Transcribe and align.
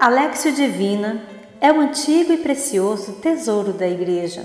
Alexio 0.00 0.52
Divina 0.52 1.20
é 1.60 1.72
um 1.72 1.80
antigo 1.80 2.32
e 2.32 2.36
precioso 2.36 3.14
tesouro 3.14 3.72
da 3.72 3.88
Igreja. 3.88 4.44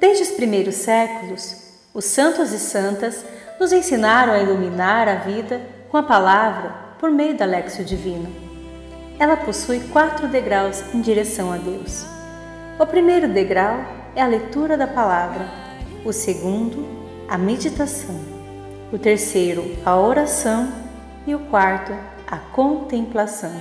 Desde 0.00 0.24
os 0.24 0.30
primeiros 0.30 0.74
séculos, 0.74 1.54
os 1.94 2.04
santos 2.06 2.50
e 2.50 2.58
santas 2.58 3.24
nos 3.60 3.72
ensinaram 3.72 4.32
a 4.32 4.40
iluminar 4.40 5.08
a 5.08 5.14
vida 5.14 5.60
com 5.88 5.96
a 5.96 6.02
palavra 6.02 6.74
por 6.98 7.08
meio 7.08 7.36
da 7.36 7.44
Alexio 7.44 7.84
Divina. 7.84 8.28
Ela 9.16 9.36
possui 9.36 9.78
quatro 9.92 10.26
degraus 10.26 10.82
em 10.92 11.00
direção 11.00 11.52
a 11.52 11.56
Deus. 11.56 12.04
O 12.80 12.84
primeiro 12.84 13.28
degrau 13.28 13.78
é 14.16 14.22
a 14.22 14.26
leitura 14.26 14.76
da 14.76 14.88
palavra, 14.88 15.48
o 16.04 16.12
segundo, 16.12 16.84
a 17.28 17.38
meditação, 17.38 18.20
o 18.92 18.98
terceiro, 18.98 19.76
a 19.84 19.96
oração 19.96 20.68
e 21.28 21.32
o 21.32 21.38
quarto, 21.38 21.92
a 22.26 22.38
contemplação. 22.38 23.52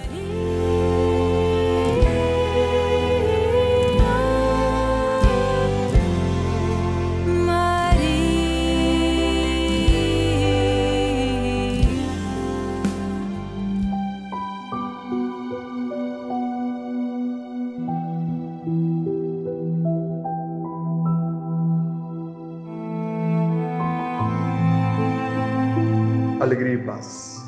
Alegria 26.40 26.74
e 26.74 26.78
paz. 26.78 27.42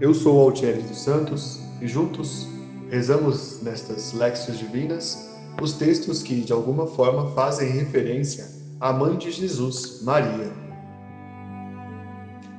Eu 0.00 0.12
sou 0.12 0.40
Altieri 0.40 0.82
dos 0.82 1.00
Santos 1.00 1.60
e 1.80 1.88
juntos 1.88 2.46
rezamos 2.90 3.62
nestas 3.62 4.12
Léxios 4.12 4.58
Divinas 4.58 5.28
os 5.60 5.72
textos 5.72 6.22
que, 6.22 6.42
de 6.42 6.52
alguma 6.52 6.86
forma, 6.86 7.30
fazem 7.30 7.70
referência 7.70 8.46
à 8.78 8.92
mãe 8.92 9.16
de 9.16 9.30
Jesus, 9.30 10.02
Maria. 10.02 10.52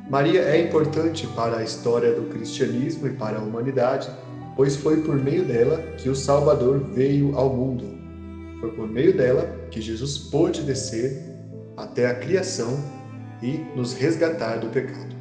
Maria 0.09 0.41
é 0.41 0.61
importante 0.61 1.28
para 1.28 1.58
a 1.58 1.63
história 1.63 2.13
do 2.13 2.23
cristianismo 2.30 3.08
e 3.08 3.13
para 3.13 3.38
a 3.38 3.41
humanidade, 3.41 4.09
pois 4.56 4.75
foi 4.75 5.02
por 5.02 5.16
meio 5.16 5.45
dela 5.45 5.78
que 5.97 6.09
o 6.09 6.16
Salvador 6.16 6.80
veio 6.91 7.38
ao 7.38 7.53
mundo. 7.53 7.86
Foi 8.59 8.72
por 8.72 8.88
meio 8.89 9.16
dela 9.16 9.45
que 9.69 9.80
Jesus 9.80 10.17
pôde 10.17 10.63
descer 10.63 11.23
até 11.78 12.08
a 12.08 12.16
criação 12.16 12.98
e 13.42 13.58
nos 13.76 13.94
resgatar 13.94 14.58
do 14.58 14.70
pecado. 14.70 15.16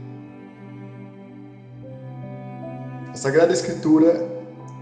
A 3.11 3.15
Sagrada 3.15 3.53
Escritura 3.53 4.29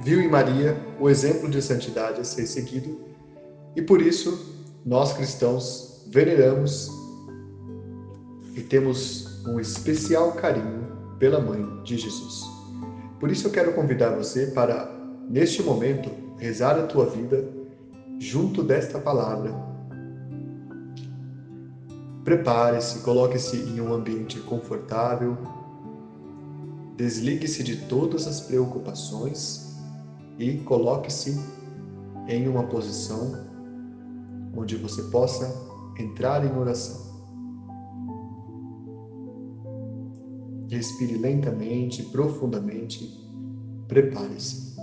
viu 0.03 0.20
em 0.20 0.28
Maria 0.28 0.77
o 1.01 1.09
exemplo 1.09 1.48
de 1.48 1.61
santidade 1.62 2.20
a 2.20 2.25
ser 2.25 2.47
seguido 2.47 3.01
e 3.75 3.83
por 3.83 4.01
isso 4.01 4.65
nós 4.84 5.12
cristãos 5.12 6.05
veneramos 6.09 6.91
e 8.55 8.61
temos 8.62 9.45
um 9.47 9.61
especial 9.61 10.33
carinho 10.33 10.87
pela 11.19 11.41
mãe 11.41 11.83
de 11.83 11.97
Jesus. 11.97 12.43
Por 13.19 13.31
isso 13.31 13.47
eu 13.47 13.50
quero 13.50 13.73
convidar 13.73 14.11
você 14.11 14.47
para, 14.48 14.91
neste 15.28 15.62
momento, 15.62 16.11
rezar 16.39 16.78
a 16.78 16.87
tua 16.87 17.06
vida 17.06 17.48
junto 18.19 18.62
desta 18.62 18.98
palavra 18.98 19.66
Prepare-se, 22.27 23.05
coloque-se 23.05 23.56
em 23.56 23.80
um 23.80 23.94
ambiente 23.94 24.41
confortável, 24.41 25.38
desligue-se 26.96 27.62
de 27.62 27.86
todas 27.86 28.27
as 28.27 28.41
preocupações 28.41 29.77
e 30.36 30.56
coloque-se 30.58 31.41
em 32.27 32.48
uma 32.48 32.64
posição 32.64 33.32
onde 34.56 34.75
você 34.75 35.04
possa 35.04 35.54
entrar 36.00 36.44
em 36.44 36.59
oração. 36.59 36.97
Respire 40.69 41.16
lentamente, 41.19 42.03
profundamente, 42.03 43.09
prepare-se. 43.86 44.75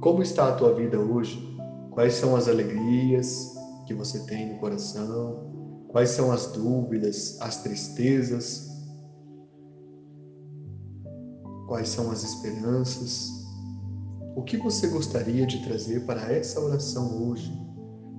Como 0.00 0.22
está 0.22 0.50
a 0.50 0.52
tua 0.52 0.72
vida 0.72 1.00
hoje? 1.00 1.58
Quais 1.90 2.14
são 2.14 2.36
as 2.36 2.46
alegrias 2.46 3.56
que 3.88 3.92
você 3.92 4.24
tem 4.26 4.52
no 4.52 4.60
coração? 4.60 5.49
Quais 5.90 6.10
são 6.10 6.30
as 6.30 6.46
dúvidas, 6.52 7.40
as 7.40 7.62
tristezas? 7.62 8.70
Quais 11.66 11.88
são 11.88 12.12
as 12.12 12.22
esperanças? 12.22 13.28
O 14.36 14.42
que 14.42 14.56
você 14.56 14.86
gostaria 14.86 15.44
de 15.46 15.64
trazer 15.64 16.06
para 16.06 16.32
essa 16.32 16.60
oração 16.60 17.28
hoje? 17.28 17.52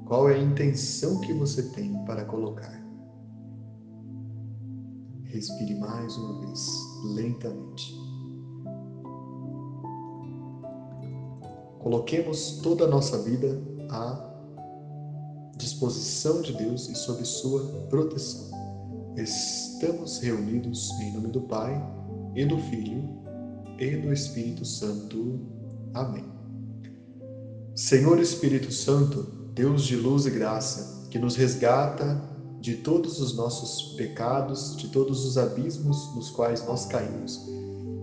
Qual 0.05 0.29
é 0.29 0.35
a 0.35 0.43
intenção 0.43 1.21
que 1.21 1.31
você 1.31 1.63
tem 1.69 2.03
para 2.03 2.25
colocar? 2.25 2.81
Respire 5.23 5.75
mais 5.79 6.17
uma 6.17 6.41
vez, 6.41 6.67
lentamente. 7.15 7.95
Coloquemos 11.79 12.59
toda 12.61 12.83
a 12.83 12.87
nossa 12.87 13.17
vida 13.23 13.61
a 13.89 14.30
disposição 15.61 16.41
de 16.41 16.53
Deus 16.53 16.89
e 16.89 16.95
sob 16.95 17.23
sua 17.23 17.63
proteção. 17.89 18.49
Estamos 19.15 20.17
reunidos 20.17 20.89
em 20.99 21.13
nome 21.13 21.27
do 21.27 21.41
Pai 21.41 21.81
e 22.35 22.43
do 22.45 22.57
Filho 22.57 23.07
e 23.77 23.95
do 23.95 24.11
Espírito 24.11 24.65
Santo. 24.65 25.39
Amém. 25.93 26.25
Senhor 27.75 28.19
Espírito 28.19 28.71
Santo, 28.71 29.23
Deus 29.53 29.83
de 29.83 29.95
luz 29.95 30.25
e 30.25 30.31
graça, 30.31 31.07
que 31.09 31.19
nos 31.19 31.35
resgata 31.35 32.19
de 32.59 32.77
todos 32.77 33.19
os 33.19 33.35
nossos 33.35 33.95
pecados, 33.95 34.75
de 34.77 34.87
todos 34.87 35.25
os 35.25 35.37
abismos 35.37 36.15
nos 36.15 36.29
quais 36.29 36.65
nós 36.65 36.85
caímos, 36.85 37.47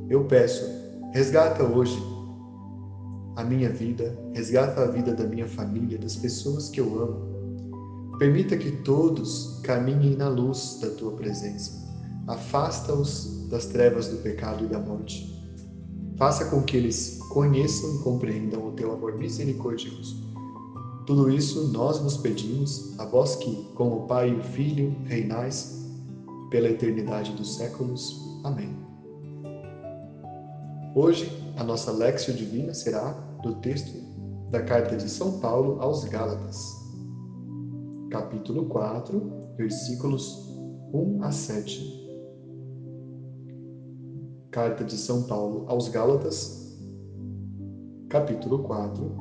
eu 0.08 0.24
peço, 0.24 0.64
resgata 1.12 1.62
hoje 1.62 1.98
a 3.36 3.44
minha 3.44 3.70
vida, 3.70 4.18
resgata 4.34 4.82
a 4.82 4.86
vida 4.86 5.14
da 5.14 5.24
minha 5.24 5.46
família, 5.46 5.98
das 5.98 6.16
pessoas 6.16 6.68
que 6.68 6.80
eu 6.80 7.00
amo, 7.00 7.27
Permita 8.18 8.56
que 8.56 8.72
todos 8.72 9.60
caminhem 9.62 10.16
na 10.16 10.28
luz 10.28 10.80
da 10.82 10.90
tua 10.90 11.12
presença. 11.12 11.86
Afasta-os 12.26 13.46
das 13.48 13.66
trevas 13.66 14.08
do 14.08 14.16
pecado 14.16 14.64
e 14.64 14.66
da 14.66 14.80
morte. 14.80 15.38
Faça 16.16 16.46
com 16.46 16.60
que 16.62 16.76
eles 16.76 17.20
conheçam 17.30 17.94
e 17.94 17.98
compreendam 18.00 18.66
o 18.66 18.72
teu 18.72 18.92
amor 18.92 19.16
misericordioso. 19.16 20.16
Tudo 21.06 21.30
isso 21.30 21.68
nós 21.68 21.98
vos 21.98 22.16
pedimos, 22.16 22.98
a 22.98 23.04
vós 23.04 23.36
que, 23.36 23.54
como 23.76 23.98
o 23.98 24.06
Pai 24.08 24.30
e 24.30 24.34
o 24.34 24.42
Filho, 24.42 24.96
reinais 25.04 25.88
pela 26.50 26.68
eternidade 26.68 27.32
dos 27.34 27.54
séculos. 27.54 28.20
Amém. 28.42 28.76
Hoje, 30.92 31.30
a 31.56 31.62
nossa 31.62 31.92
Lexio 31.92 32.34
Divina 32.34 32.74
será 32.74 33.12
do 33.44 33.54
texto 33.60 33.96
da 34.50 34.60
carta 34.60 34.96
de 34.96 35.08
São 35.08 35.38
Paulo 35.38 35.80
aos 35.80 36.02
Gálatas 36.04 36.77
capítulo 38.10 38.64
4, 38.66 39.54
versículos 39.56 40.48
1 40.94 41.22
a 41.22 41.30
7. 41.30 42.08
Carta 44.50 44.82
de 44.82 44.96
São 44.96 45.24
Paulo 45.24 45.66
aos 45.68 45.88
Gálatas, 45.88 46.78
capítulo 48.08 48.60
4, 48.60 49.14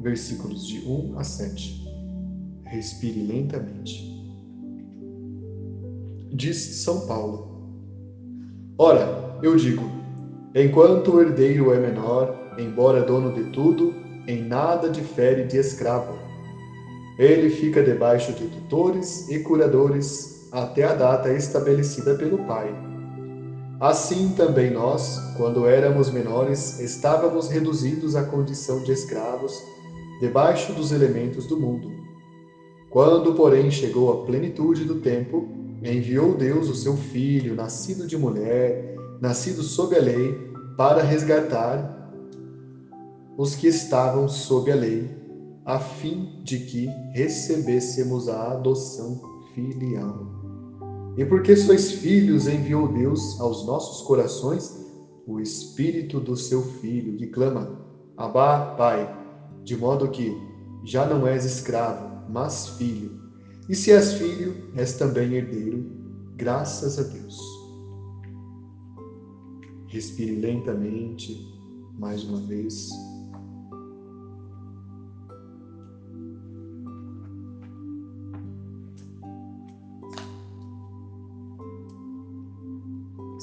versículos 0.00 0.66
de 0.66 0.78
1 0.78 1.18
a 1.18 1.24
7. 1.24 1.84
Respire 2.64 3.22
lentamente. 3.22 4.08
Diz 6.32 6.56
São 6.82 7.06
Paulo: 7.06 7.46
Ora, 8.78 9.38
eu 9.42 9.54
digo, 9.56 9.84
enquanto 10.54 11.12
o 11.12 11.20
herdeiro 11.20 11.74
é 11.74 11.78
menor, 11.78 12.54
embora 12.58 13.02
dono 13.02 13.34
de 13.34 13.50
tudo, 13.50 13.92
em 14.26 14.42
nada 14.42 14.88
difere 14.88 15.44
de 15.44 15.58
escravo 15.58 16.19
ele 17.20 17.50
fica 17.50 17.82
debaixo 17.82 18.32
de 18.32 18.46
tutores 18.46 19.28
e 19.28 19.40
curadores 19.40 20.48
até 20.50 20.84
a 20.84 20.94
data 20.94 21.30
estabelecida 21.30 22.14
pelo 22.14 22.38
Pai. 22.46 22.74
Assim 23.78 24.30
também 24.30 24.70
nós, 24.70 25.20
quando 25.36 25.66
éramos 25.66 26.10
menores, 26.10 26.80
estávamos 26.80 27.50
reduzidos 27.50 28.16
à 28.16 28.24
condição 28.24 28.82
de 28.82 28.92
escravos, 28.92 29.52
debaixo 30.18 30.72
dos 30.72 30.92
elementos 30.92 31.46
do 31.46 31.60
mundo. 31.60 31.90
Quando, 32.88 33.34
porém, 33.34 33.70
chegou 33.70 34.10
a 34.12 34.24
plenitude 34.24 34.86
do 34.86 34.94
tempo, 34.94 35.46
enviou 35.82 36.34
Deus 36.34 36.70
o 36.70 36.74
seu 36.74 36.96
Filho, 36.96 37.54
nascido 37.54 38.06
de 38.06 38.16
mulher, 38.16 38.96
nascido 39.20 39.62
sob 39.62 39.94
a 39.94 40.00
lei, 40.00 40.34
para 40.74 41.02
resgatar 41.02 42.14
os 43.36 43.54
que 43.54 43.66
estavam 43.66 44.26
sob 44.26 44.72
a 44.72 44.74
lei 44.74 45.19
a 45.70 45.78
fim 45.78 46.42
de 46.42 46.58
que 46.58 46.86
recebêssemos 47.12 48.28
a 48.28 48.54
adoção 48.54 49.20
filial. 49.54 50.26
E 51.16 51.24
porque 51.24 51.56
sois 51.56 51.92
filhos, 51.92 52.48
enviou 52.48 52.88
Deus 52.88 53.40
aos 53.40 53.64
nossos 53.64 54.04
corações 54.04 54.76
o 55.28 55.38
espírito 55.38 56.18
do 56.18 56.36
seu 56.36 56.60
filho, 56.62 57.16
que 57.16 57.28
clama: 57.28 57.78
Abá, 58.16 58.74
Pai, 58.76 59.16
de 59.62 59.76
modo 59.76 60.10
que 60.10 60.36
já 60.84 61.06
não 61.06 61.24
és 61.24 61.44
escravo, 61.44 62.28
mas 62.28 62.70
filho. 62.70 63.20
E 63.68 63.74
se 63.76 63.92
és 63.92 64.14
filho, 64.14 64.72
és 64.74 64.94
também 64.94 65.34
herdeiro, 65.34 65.86
graças 66.36 66.98
a 66.98 67.02
Deus. 67.02 67.38
Respire 69.86 70.34
lentamente, 70.34 71.48
mais 71.96 72.24
uma 72.24 72.40
vez. 72.40 72.88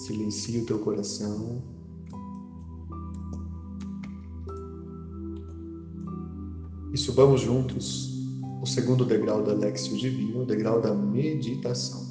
Silencie 0.08 0.62
o 0.62 0.66
teu 0.66 0.80
coração. 0.80 1.62
E 6.94 6.98
subamos 6.98 7.42
juntos 7.42 8.26
o 8.62 8.66
segundo 8.66 9.04
degrau 9.04 9.44
da 9.44 9.52
Lexio 9.52 9.98
Divina, 9.98 10.44
o 10.44 10.46
degrau 10.46 10.80
da 10.80 10.94
meditação. 10.94 12.08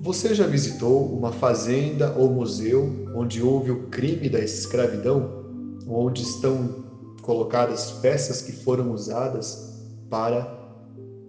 Você 0.00 0.34
já 0.34 0.44
visitou 0.44 1.06
uma 1.16 1.30
fazenda 1.30 2.12
ou 2.18 2.28
museu 2.28 3.06
onde 3.14 3.40
houve 3.40 3.70
o 3.70 3.86
crime 3.86 4.28
da 4.28 4.40
escravidão, 4.40 5.44
onde 5.86 6.22
estão 6.22 6.84
colocadas 7.22 7.92
peças 8.02 8.42
que 8.42 8.50
foram 8.50 8.90
usadas 8.90 9.80
para 10.10 10.52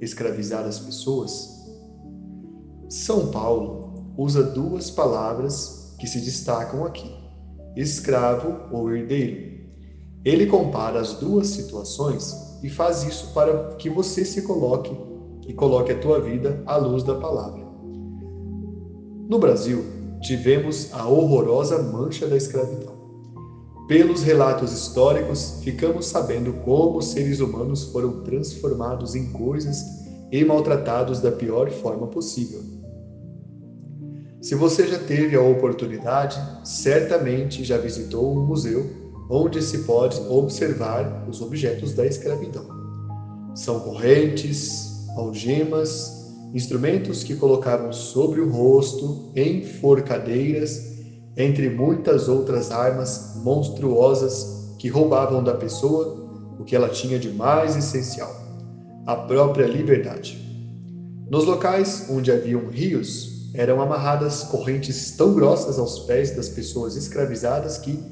escravizar 0.01 0.65
as 0.65 0.79
pessoas? 0.79 1.61
São 2.89 3.29
Paulo 3.29 3.82
usa 4.17 4.43
duas 4.43 4.91
palavras 4.91 5.95
que 5.99 6.07
se 6.07 6.19
destacam 6.19 6.85
aqui: 6.85 7.11
escravo 7.75 8.55
ou 8.71 8.93
herdeiro. 8.93 9.53
Ele 10.23 10.45
compara 10.45 10.99
as 10.99 11.13
duas 11.13 11.47
situações 11.47 12.33
e 12.63 12.69
faz 12.69 13.03
isso 13.03 13.33
para 13.33 13.75
que 13.75 13.89
você 13.89 14.23
se 14.23 14.41
coloque 14.43 14.95
e 15.45 15.53
coloque 15.53 15.91
a 15.91 15.99
tua 15.99 16.19
vida 16.21 16.63
à 16.65 16.77
luz 16.77 17.03
da 17.03 17.15
palavra. 17.15 17.61
No 19.29 19.37
Brasil, 19.37 19.83
tivemos 20.21 20.93
a 20.93 21.07
horrorosa 21.07 21.81
mancha 21.83 22.27
da 22.27 22.37
escravidão. 22.37 22.93
Pelos 23.87 24.23
relatos 24.23 24.71
históricos, 24.71 25.59
ficamos 25.61 26.05
sabendo 26.05 26.53
como 26.63 26.99
os 26.99 27.07
seres 27.07 27.41
humanos 27.41 27.83
foram 27.85 28.23
transformados 28.23 29.13
em 29.13 29.29
coisas 29.33 29.83
e 30.31 30.45
maltratados 30.45 31.19
da 31.19 31.31
pior 31.31 31.69
forma 31.69 32.07
possível 32.07 32.82
se 34.43 34.55
você 34.55 34.85
já 34.85 34.99
teve 34.99 35.37
a 35.37 35.41
oportunidade, 35.41 36.37
certamente 36.65 37.63
já 37.63 37.77
visitou 37.77 38.37
um 38.37 38.45
museu 38.45 38.85
onde 39.29 39.61
se 39.61 39.85
pode 39.85 40.19
observar 40.27 41.25
os 41.29 41.41
objetos 41.41 41.93
da 41.93 42.05
escravidão. 42.05 42.67
São 43.55 43.79
correntes, 43.79 45.07
algemas, 45.15 46.11
instrumentos 46.53 47.23
que 47.23 47.37
colocavam 47.37 47.93
sobre 47.93 48.41
o 48.41 48.49
rosto, 48.51 49.31
enforcadeiras, 49.33 50.91
entre 51.37 51.69
muitas 51.69 52.27
outras 52.27 52.69
armas 52.69 53.41
monstruosas 53.45 54.75
que 54.77 54.89
roubavam 54.89 55.41
da 55.41 55.53
pessoa 55.53 56.21
o 56.59 56.65
que 56.65 56.75
ela 56.75 56.89
tinha 56.89 57.17
de 57.17 57.29
mais 57.29 57.77
essencial: 57.77 58.35
a 59.07 59.15
própria 59.15 59.67
liberdade. 59.67 60.37
Nos 61.31 61.45
locais 61.45 62.07
onde 62.09 62.29
haviam 62.29 62.67
rios, 62.67 63.32
eram 63.53 63.81
amarradas 63.81 64.43
correntes 64.43 65.11
tão 65.11 65.33
grossas 65.33 65.77
aos 65.77 65.99
pés 65.99 66.35
das 66.35 66.49
pessoas 66.49 66.95
escravizadas 66.95 67.77
que, 67.77 68.03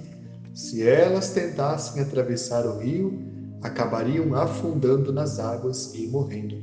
se 0.54 0.88
elas 0.88 1.32
tentassem 1.32 2.02
atravessar 2.02 2.66
o 2.66 2.78
rio, 2.78 3.20
acabariam 3.62 4.36
afundando 4.36 5.12
nas 5.12 5.40
águas 5.40 5.94
e 5.96 6.08
morrendo. 6.08 6.62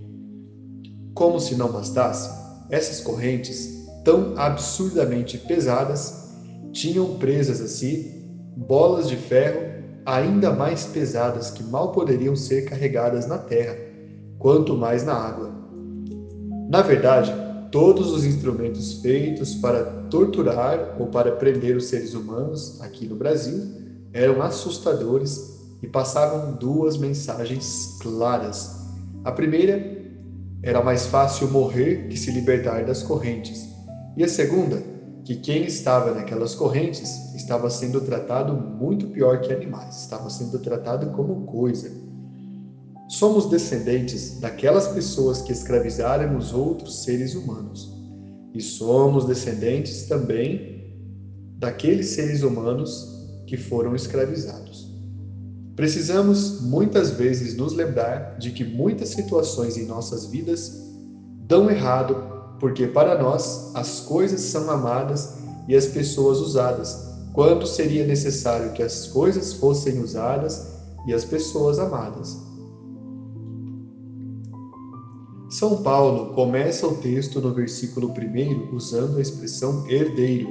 Como 1.14 1.40
se 1.40 1.56
não 1.56 1.72
bastasse, 1.72 2.30
essas 2.70 3.00
correntes, 3.00 3.86
tão 4.04 4.34
absurdamente 4.36 5.38
pesadas, 5.38 6.14
tinham 6.72 7.18
presas 7.18 7.60
a 7.60 7.66
si 7.66 8.14
bolas 8.56 9.08
de 9.08 9.16
ferro 9.16 9.62
ainda 10.04 10.52
mais 10.52 10.86
pesadas 10.86 11.50
que 11.50 11.62
mal 11.62 11.92
poderiam 11.92 12.34
ser 12.34 12.64
carregadas 12.64 13.26
na 13.26 13.38
terra, 13.38 13.76
quanto 14.38 14.76
mais 14.76 15.04
na 15.04 15.14
água. 15.14 15.52
Na 16.70 16.82
verdade, 16.82 17.47
todos 17.70 18.12
os 18.12 18.24
instrumentos 18.24 18.94
feitos 18.94 19.54
para 19.56 19.84
torturar 20.10 20.96
ou 20.98 21.06
para 21.06 21.32
prender 21.32 21.76
os 21.76 21.86
seres 21.86 22.14
humanos 22.14 22.80
aqui 22.80 23.06
no 23.06 23.16
Brasil 23.16 23.62
eram 24.12 24.40
assustadores 24.42 25.58
e 25.82 25.86
passavam 25.86 26.56
duas 26.56 26.96
mensagens 26.96 27.98
claras. 28.00 28.76
A 29.24 29.30
primeira 29.30 29.98
era 30.62 30.82
mais 30.82 31.06
fácil 31.06 31.48
morrer 31.48 32.08
que 32.08 32.16
se 32.16 32.30
libertar 32.30 32.84
das 32.84 33.02
correntes. 33.02 33.68
E 34.16 34.24
a 34.24 34.28
segunda, 34.28 34.82
que 35.24 35.36
quem 35.36 35.64
estava 35.64 36.12
naquelas 36.12 36.54
correntes 36.54 37.34
estava 37.34 37.70
sendo 37.70 38.00
tratado 38.00 38.54
muito 38.54 39.08
pior 39.08 39.40
que 39.40 39.52
animais, 39.52 40.00
estava 40.00 40.28
sendo 40.30 40.58
tratado 40.58 41.10
como 41.12 41.44
coisa. 41.44 42.07
Somos 43.08 43.46
descendentes 43.46 44.38
daquelas 44.38 44.88
pessoas 44.88 45.40
que 45.40 45.50
escravizaram 45.50 46.36
os 46.36 46.52
outros 46.52 47.04
seres 47.04 47.34
humanos. 47.34 47.90
E 48.54 48.60
somos 48.60 49.24
descendentes 49.24 50.02
também 50.04 50.92
daqueles 51.58 52.08
seres 52.08 52.42
humanos 52.42 53.18
que 53.46 53.56
foram 53.56 53.96
escravizados. 53.96 54.94
Precisamos 55.74 56.60
muitas 56.60 57.10
vezes 57.12 57.56
nos 57.56 57.72
lembrar 57.72 58.36
de 58.38 58.50
que 58.50 58.64
muitas 58.64 59.08
situações 59.10 59.78
em 59.78 59.86
nossas 59.86 60.26
vidas 60.26 60.70
dão 61.46 61.70
errado 61.70 62.16
porque 62.60 62.88
para 62.88 63.16
nós 63.22 63.70
as 63.74 64.00
coisas 64.00 64.40
são 64.40 64.70
amadas 64.70 65.34
e 65.66 65.74
as 65.74 65.86
pessoas 65.86 66.40
usadas, 66.40 67.08
quando 67.32 67.66
seria 67.66 68.06
necessário 68.06 68.72
que 68.72 68.82
as 68.82 69.06
coisas 69.06 69.52
fossem 69.54 69.98
usadas 70.00 70.66
e 71.06 71.14
as 71.14 71.24
pessoas 71.24 71.78
amadas. 71.78 72.47
São 75.58 75.82
Paulo 75.82 76.34
começa 76.34 76.86
o 76.86 76.98
texto 76.98 77.40
no 77.40 77.52
versículo 77.52 78.14
1 78.16 78.72
usando 78.72 79.18
a 79.18 79.20
expressão 79.20 79.84
herdeiro. 79.88 80.48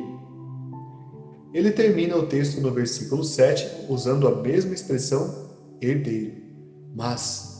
Ele 1.53 1.71
termina 1.71 2.17
o 2.17 2.25
texto 2.25 2.59
no 2.59 2.71
versículo 2.71 3.23
7 3.23 3.85
usando 3.87 4.27
a 4.27 4.41
mesma 4.41 4.73
expressão 4.73 5.33
herdeiro. 5.81 6.33
Mas, 6.93 7.55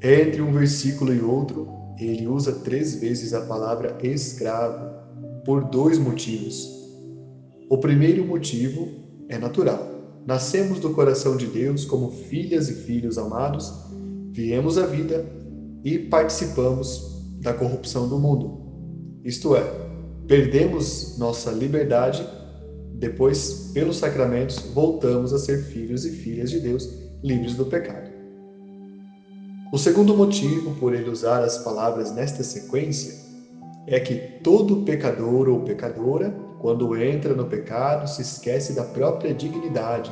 entre 0.00 0.40
um 0.40 0.52
versículo 0.52 1.12
e 1.12 1.20
outro, 1.20 1.66
ele 1.98 2.28
usa 2.28 2.52
três 2.60 2.94
vezes 2.94 3.34
a 3.34 3.40
palavra 3.40 3.98
escravo, 4.00 4.88
por 5.44 5.64
dois 5.64 5.98
motivos. 5.98 6.64
O 7.68 7.76
primeiro 7.78 8.24
motivo 8.24 8.88
é 9.28 9.36
natural. 9.36 10.22
Nascemos 10.24 10.78
do 10.78 10.90
coração 10.90 11.36
de 11.36 11.48
Deus 11.48 11.84
como 11.84 12.12
filhas 12.12 12.68
e 12.68 12.74
filhos 12.74 13.18
amados, 13.18 13.72
viemos 14.30 14.78
à 14.78 14.86
vida 14.86 15.43
e 15.84 15.98
participamos 15.98 17.22
da 17.40 17.52
corrupção 17.52 18.08
do 18.08 18.18
mundo. 18.18 19.20
Isto 19.22 19.54
é, 19.54 19.62
perdemos 20.26 21.18
nossa 21.18 21.50
liberdade, 21.50 22.26
depois, 22.94 23.70
pelos 23.74 23.98
sacramentos, 23.98 24.58
voltamos 24.72 25.32
a 25.32 25.38
ser 25.38 25.62
filhos 25.64 26.06
e 26.06 26.10
filhas 26.10 26.50
de 26.50 26.60
Deus, 26.60 26.88
livres 27.22 27.54
do 27.54 27.66
pecado. 27.66 28.10
O 29.72 29.78
segundo 29.78 30.16
motivo 30.16 30.74
por 30.76 30.94
ele 30.94 31.10
usar 31.10 31.42
as 31.42 31.58
palavras 31.58 32.14
nesta 32.14 32.42
sequência 32.42 33.24
é 33.86 34.00
que 34.00 34.14
todo 34.42 34.84
pecador 34.84 35.48
ou 35.48 35.60
pecadora, 35.60 36.30
quando 36.60 36.96
entra 36.96 37.34
no 37.34 37.44
pecado, 37.46 38.08
se 38.08 38.22
esquece 38.22 38.72
da 38.72 38.84
própria 38.84 39.34
dignidade 39.34 40.10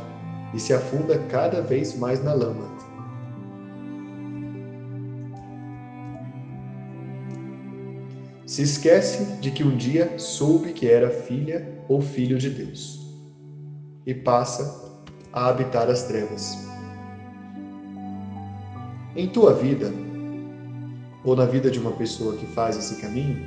e 0.53 0.61
se 0.61 0.75
afunda 0.75 1.19
cada 1.31 1.63
vez 1.63 1.97
mais 1.97 2.23
na 2.23 2.35
lama. 2.35 2.82
Se 8.53 8.61
esquece 8.61 9.25
de 9.41 9.51
que 9.51 9.65
um 9.65 9.75
dia 9.75 10.19
soube 10.19 10.75
que 10.75 10.87
era 10.87 11.09
filha 11.09 11.67
ou 11.89 12.03
filho 12.03 12.37
de 12.37 12.51
Deus 12.51 13.01
e 14.05 14.13
passa 14.13 14.93
a 15.33 15.49
habitar 15.49 15.89
as 15.89 16.03
trevas. 16.03 16.59
Em 19.17 19.27
tua 19.27 19.55
vida, 19.55 19.91
ou 21.25 21.35
na 21.35 21.47
vida 21.47 21.71
de 21.71 21.79
uma 21.79 21.93
pessoa 21.93 22.37
que 22.37 22.45
faz 22.45 22.77
esse 22.77 23.01
caminho, 23.01 23.43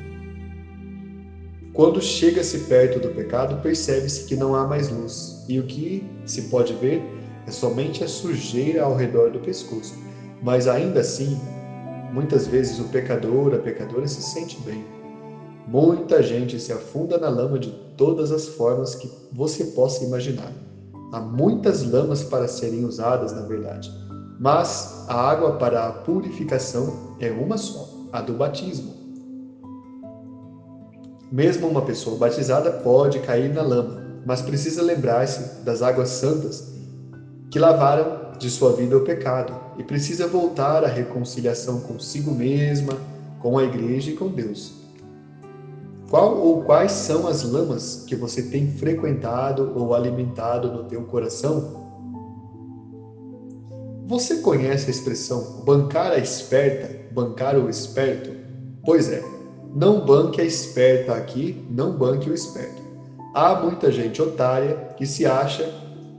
quando 1.72 2.02
chega-se 2.02 2.62
perto 2.62 3.00
do 3.00 3.10
pecado, 3.10 3.62
percebe-se 3.62 4.26
que 4.26 4.36
não 4.36 4.56
há 4.56 4.66
mais 4.66 4.90
luz, 4.90 5.46
e 5.48 5.60
o 5.60 5.68
que 5.68 6.04
se 6.26 6.50
pode 6.50 6.74
ver 6.74 7.04
é 7.46 7.52
somente 7.52 8.04
a 8.04 8.08
sujeira 8.08 8.82
ao 8.82 8.96
redor 8.96 9.30
do 9.30 9.40
pescoço. 9.40 9.94
Mas 10.42 10.68
ainda 10.68 11.02
assim, 11.02 11.40
muitas 12.12 12.48
vezes 12.48 12.80
o 12.80 12.86
pecador, 12.86 13.54
a 13.54 13.60
pecadora 13.60 14.08
se 14.08 14.24
sente 14.24 14.60
bem 14.62 14.95
Muita 15.68 16.22
gente 16.22 16.60
se 16.60 16.72
afunda 16.72 17.18
na 17.18 17.28
lama 17.28 17.58
de 17.58 17.72
todas 17.98 18.32
as 18.32 18.48
formas 18.48 18.94
que 18.94 19.12
você 19.32 19.66
possa 19.66 20.04
imaginar. 20.04 20.54
Há 21.12 21.20
muitas 21.20 21.84
lamas 21.84 22.24
para 22.24 22.48
serem 22.48 22.86
usadas, 22.86 23.34
na 23.34 23.42
verdade, 23.42 23.92
mas 24.40 25.06
a 25.08 25.16
água 25.16 25.54
para 25.54 25.88
a 25.88 25.92
purificação 25.92 27.16
é 27.20 27.32
uma 27.32 27.58
só, 27.58 27.90
a 28.12 28.22
do 28.22 28.34
batismo. 28.34 28.94
Mesmo 31.32 31.68
uma 31.68 31.82
pessoa 31.82 32.16
batizada 32.16 32.72
pode 32.72 33.20
cair 33.20 33.52
na 33.52 33.64
lama, 33.64 34.04
mas 34.26 34.42
precisa 34.42 34.84
lembrar-se 34.84 35.64
das 35.64 35.82
águas 35.82 36.10
santas 36.10 36.64
que 37.50 37.58
lavaram 37.58 38.38
de 38.38 38.50
sua 38.50 38.72
vida 38.72 38.96
o 38.98 39.02
pecado 39.02 39.54
e 39.80 39.84
precisa 39.84 40.28
voltar 40.28 40.84
à 40.84 40.88
reconciliação 40.88 41.80
consigo 41.80 42.32
mesma, 42.32 42.94
com 43.42 43.58
a 43.58 43.64
igreja 43.64 44.12
e 44.12 44.14
com 44.14 44.30
Deus. 44.30 44.85
Qual 46.16 46.38
ou 46.38 46.64
quais 46.64 46.94
são 46.94 47.28
as 47.28 47.44
lamas 47.44 48.06
que 48.08 48.16
você 48.16 48.44
tem 48.44 48.72
frequentado 48.72 49.74
ou 49.76 49.94
alimentado 49.94 50.72
no 50.72 50.86
teu 50.86 51.04
coração? 51.04 51.84
Você 54.08 54.38
conhece 54.38 54.88
a 54.88 54.92
expressão 54.92 55.62
bancar 55.66 56.14
a 56.14 56.18
esperta, 56.18 56.90
bancar 57.12 57.58
o 57.58 57.70
esperto? 57.70 58.32
Pois 58.86 59.12
é, 59.12 59.22
não 59.76 60.06
banque 60.06 60.40
a 60.40 60.46
esperta 60.46 61.16
aqui, 61.16 61.62
não 61.70 61.98
banque 61.98 62.30
o 62.30 62.34
esperto. 62.34 62.82
Há 63.34 63.54
muita 63.56 63.92
gente 63.92 64.22
otária 64.22 64.94
que 64.96 65.06
se 65.06 65.26
acha, 65.26 65.70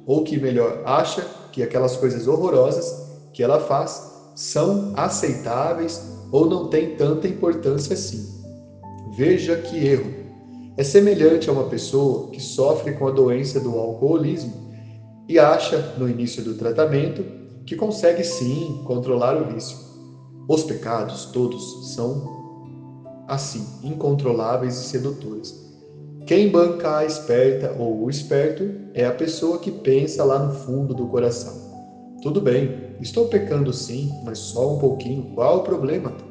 ou 0.07 0.23
que 0.25 0.39
melhor, 0.39 0.83
acha 0.85 1.23
que 1.51 1.63
aquelas 1.63 1.97
coisas 1.97 2.27
horrorosas 2.27 2.85
que 3.33 3.43
ela 3.43 3.61
faz 3.61 3.99
são 4.35 4.93
aceitáveis 4.95 6.03
ou 6.31 6.45
não 6.45 6.69
têm 6.69 6.97
tanta 6.97 7.27
importância 7.27 7.95
assim. 7.95 8.36
Veja 9.17 9.57
que 9.57 9.79
erro. 9.79 10.13
É 10.77 10.85
semelhante 10.85 11.49
a 11.49 11.53
uma 11.55 11.71
pessoa 11.71 12.29
que 12.29 12.39
sofre 12.39 12.93
com 12.93 13.09
a 13.09 13.11
doença 13.11 13.59
do 13.59 13.71
alcoolismo 13.71 14.53
e 15.27 15.39
acha, 15.39 15.95
no 15.97 16.07
início 16.07 16.45
do 16.45 16.55
tratamento, 16.55 17.25
que 17.65 17.75
consegue 17.75 18.23
sim 18.23 18.83
controlar 18.85 19.41
o 19.41 19.55
vício. 19.55 19.79
Os 20.47 20.65
pecados 20.65 21.25
todos 21.33 21.95
são 21.95 23.25
assim, 23.27 23.67
incontroláveis 23.83 24.79
e 24.79 24.85
sedutores. 24.85 25.65
Quem 26.27 26.51
banca 26.51 26.99
a 26.99 27.07
esperta 27.07 27.75
ou 27.79 28.05
o 28.05 28.11
esperto 28.11 28.71
é 28.93 29.07
a 29.07 29.13
pessoa 29.13 29.59
que 29.59 29.73
pensa 29.73 30.23
lá 30.25 30.39
no 30.39 30.53
fundo 30.53 30.93
do 30.93 31.07
coração. 31.07 31.55
Tudo 32.23 32.39
bem, 32.39 32.95
estou 33.01 33.29
pecando 33.29 33.73
sim, 33.73 34.11
mas 34.27 34.39
só 34.39 34.75
um 34.75 34.79
pouquinho. 34.79 35.35
Qual 35.35 35.61
o 35.61 35.63
problema? 35.63 36.26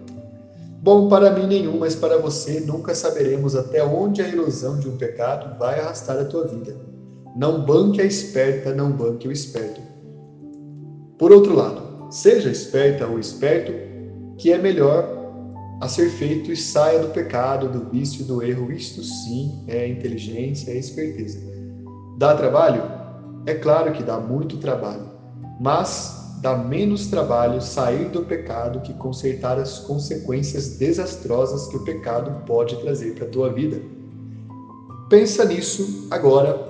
Bom, 0.86 1.10
para 1.10 1.32
mim 1.32 1.48
nenhum, 1.48 1.80
mas 1.80 1.96
para 1.96 2.20
você 2.20 2.60
nunca 2.60 2.94
saberemos 2.94 3.56
até 3.56 3.84
onde 3.84 4.22
a 4.22 4.28
ilusão 4.28 4.78
de 4.78 4.88
um 4.88 4.96
pecado 4.96 5.58
vai 5.58 5.80
arrastar 5.80 6.16
a 6.20 6.26
tua 6.26 6.46
vida. 6.46 6.80
Não 7.36 7.66
banque 7.66 8.00
a 8.00 8.06
esperta, 8.06 8.72
não 8.72 8.92
banque 8.92 9.28
o 9.28 9.32
esperto. 9.32 9.82
Por 11.18 11.32
outro 11.32 11.56
lado, 11.56 11.82
seja 12.12 12.52
esperta 12.52 13.08
ou 13.08 13.18
esperto, 13.18 13.74
que 14.38 14.54
é 14.54 14.60
melhor 14.60 15.10
a 15.82 15.88
ser 15.88 16.08
feito 16.08 16.52
e 16.52 16.56
saia 16.56 17.00
do 17.00 17.08
pecado, 17.08 17.68
do 17.68 17.90
vício, 17.90 18.24
do 18.24 18.44
erro. 18.44 18.72
Isto 18.72 19.02
sim 19.02 19.64
é 19.68 19.88
inteligência, 19.88 20.70
é 20.70 20.78
esperteza. 20.78 21.40
Dá 22.20 22.36
trabalho? 22.36 22.84
É 23.48 23.56
claro 23.56 23.92
que 23.92 24.04
dá 24.04 24.20
muito 24.20 24.58
trabalho, 24.58 25.10
mas 25.60 26.25
dá 26.46 26.56
menos 26.56 27.08
trabalho 27.08 27.60
sair 27.60 28.08
do 28.10 28.22
pecado 28.22 28.82
que 28.82 28.94
consertar 28.94 29.58
as 29.58 29.80
consequências 29.80 30.78
desastrosas 30.78 31.66
que 31.66 31.76
o 31.76 31.84
pecado 31.84 32.46
pode 32.46 32.78
trazer 32.82 33.16
para 33.16 33.26
a 33.26 33.30
tua 33.30 33.52
vida. 33.52 33.82
Pensa 35.10 35.44
nisso 35.44 36.06
agora 36.12 36.64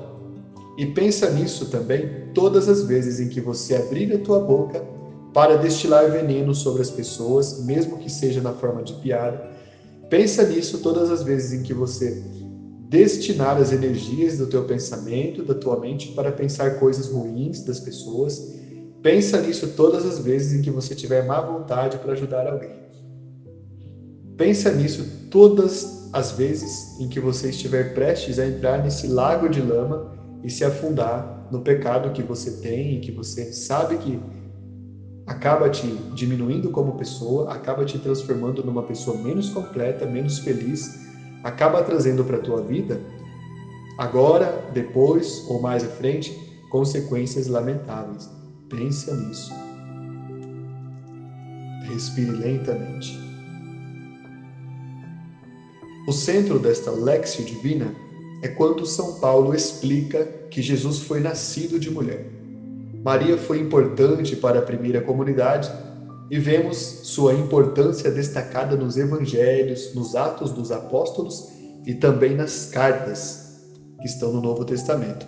e 0.78 0.86
pensa 0.86 1.30
nisso 1.30 1.66
também 1.66 2.32
todas 2.34 2.70
as 2.70 2.84
vezes 2.84 3.20
em 3.20 3.28
que 3.28 3.42
você 3.42 3.76
abrir 3.76 4.14
a 4.14 4.20
tua 4.20 4.40
boca 4.40 4.82
para 5.34 5.58
destilar 5.58 6.10
veneno 6.10 6.56
sobre 6.56 6.82
as 6.82 6.90
pessoas, 6.90 7.62
mesmo 7.66 7.98
que 7.98 8.10
seja 8.10 8.40
na 8.40 8.54
forma 8.54 8.82
de 8.82 8.94
piada. 8.94 9.46
Pensa 10.10 10.48
nisso 10.48 10.78
todas 10.78 11.12
as 11.12 11.22
vezes 11.22 11.52
em 11.52 11.62
que 11.62 11.74
você 11.74 12.24
destinar 12.88 13.58
as 13.58 13.74
energias 13.74 14.38
do 14.38 14.48
teu 14.48 14.64
pensamento, 14.64 15.44
da 15.44 15.54
tua 15.54 15.78
mente 15.78 16.14
para 16.14 16.32
pensar 16.32 16.80
coisas 16.80 17.10
ruins 17.10 17.62
das 17.66 17.82
pessoas. 17.82 18.64
Pensa 19.06 19.40
nisso 19.40 19.68
todas 19.76 20.04
as 20.04 20.18
vezes 20.18 20.52
em 20.52 20.64
que 20.64 20.72
você 20.72 20.96
tiver 20.96 21.24
má 21.28 21.40
vontade 21.40 22.00
para 22.00 22.14
ajudar 22.14 22.48
alguém. 22.48 22.82
Pensa 24.36 24.74
nisso 24.74 25.06
todas 25.30 26.10
as 26.12 26.32
vezes 26.32 27.00
em 27.00 27.08
que 27.08 27.20
você 27.20 27.52
estiver 27.52 27.94
prestes 27.94 28.40
a 28.40 28.48
entrar 28.48 28.82
nesse 28.82 29.06
lago 29.06 29.48
de 29.48 29.62
lama 29.62 30.04
e 30.44 30.50
se 30.50 30.66
afundar 30.66 31.24
no 31.52 31.62
pecado 31.62 32.12
que 32.14 32.24
você 32.24 32.50
tem 32.60 32.96
e 32.96 33.00
que 33.00 33.12
você 33.12 33.54
sabe 33.54 34.00
que 34.00 34.20
acaba 35.28 35.70
te 35.70 35.88
diminuindo 36.16 36.72
como 36.72 36.98
pessoa, 36.98 37.54
acaba 37.54 37.86
te 37.86 38.00
transformando 38.00 38.64
numa 38.64 38.82
pessoa 38.82 39.16
menos 39.16 39.52
completa, 39.52 40.08
menos 40.08 40.40
feliz, 40.40 40.90
acaba 41.44 41.84
trazendo 41.84 42.26
para 42.26 42.38
a 42.38 42.42
tua 42.42 42.60
vida, 42.60 43.00
agora, 44.00 44.68
depois 44.74 45.48
ou 45.48 45.62
mais 45.62 45.84
à 45.84 45.90
frente, 45.90 46.34
consequências 46.72 47.46
lamentáveis. 47.46 48.34
Pensa 48.70 49.16
nisso. 49.16 49.52
Respire 51.88 52.32
lentamente. 52.32 53.18
O 56.08 56.12
centro 56.12 56.60
desta 56.60 56.92
Lexio 56.92 57.46
Divina 57.46 57.94
é 58.42 58.48
quando 58.48 58.86
São 58.86 59.20
Paulo 59.20 59.54
explica 59.54 60.26
que 60.50 60.62
Jesus 60.62 61.00
foi 61.00 61.20
nascido 61.20 61.80
de 61.80 61.90
mulher. 61.92 62.26
Maria 63.04 63.38
foi 63.38 63.60
importante 63.60 64.36
para 64.36 64.60
a 64.60 64.64
primeira 64.64 65.02
comunidade 65.02 65.72
e 66.30 66.40
vemos 66.40 66.78
sua 67.04 67.34
importância 67.34 68.10
destacada 68.10 68.76
nos 68.76 68.98
evangelhos, 68.98 69.94
nos 69.94 70.16
Atos 70.16 70.52
dos 70.52 70.72
Apóstolos 70.72 71.50
e 71.86 71.94
também 71.94 72.36
nas 72.36 72.66
cartas 72.66 73.64
que 74.00 74.08
estão 74.08 74.32
no 74.34 74.42
Novo 74.42 74.66
Testamento. 74.66 75.28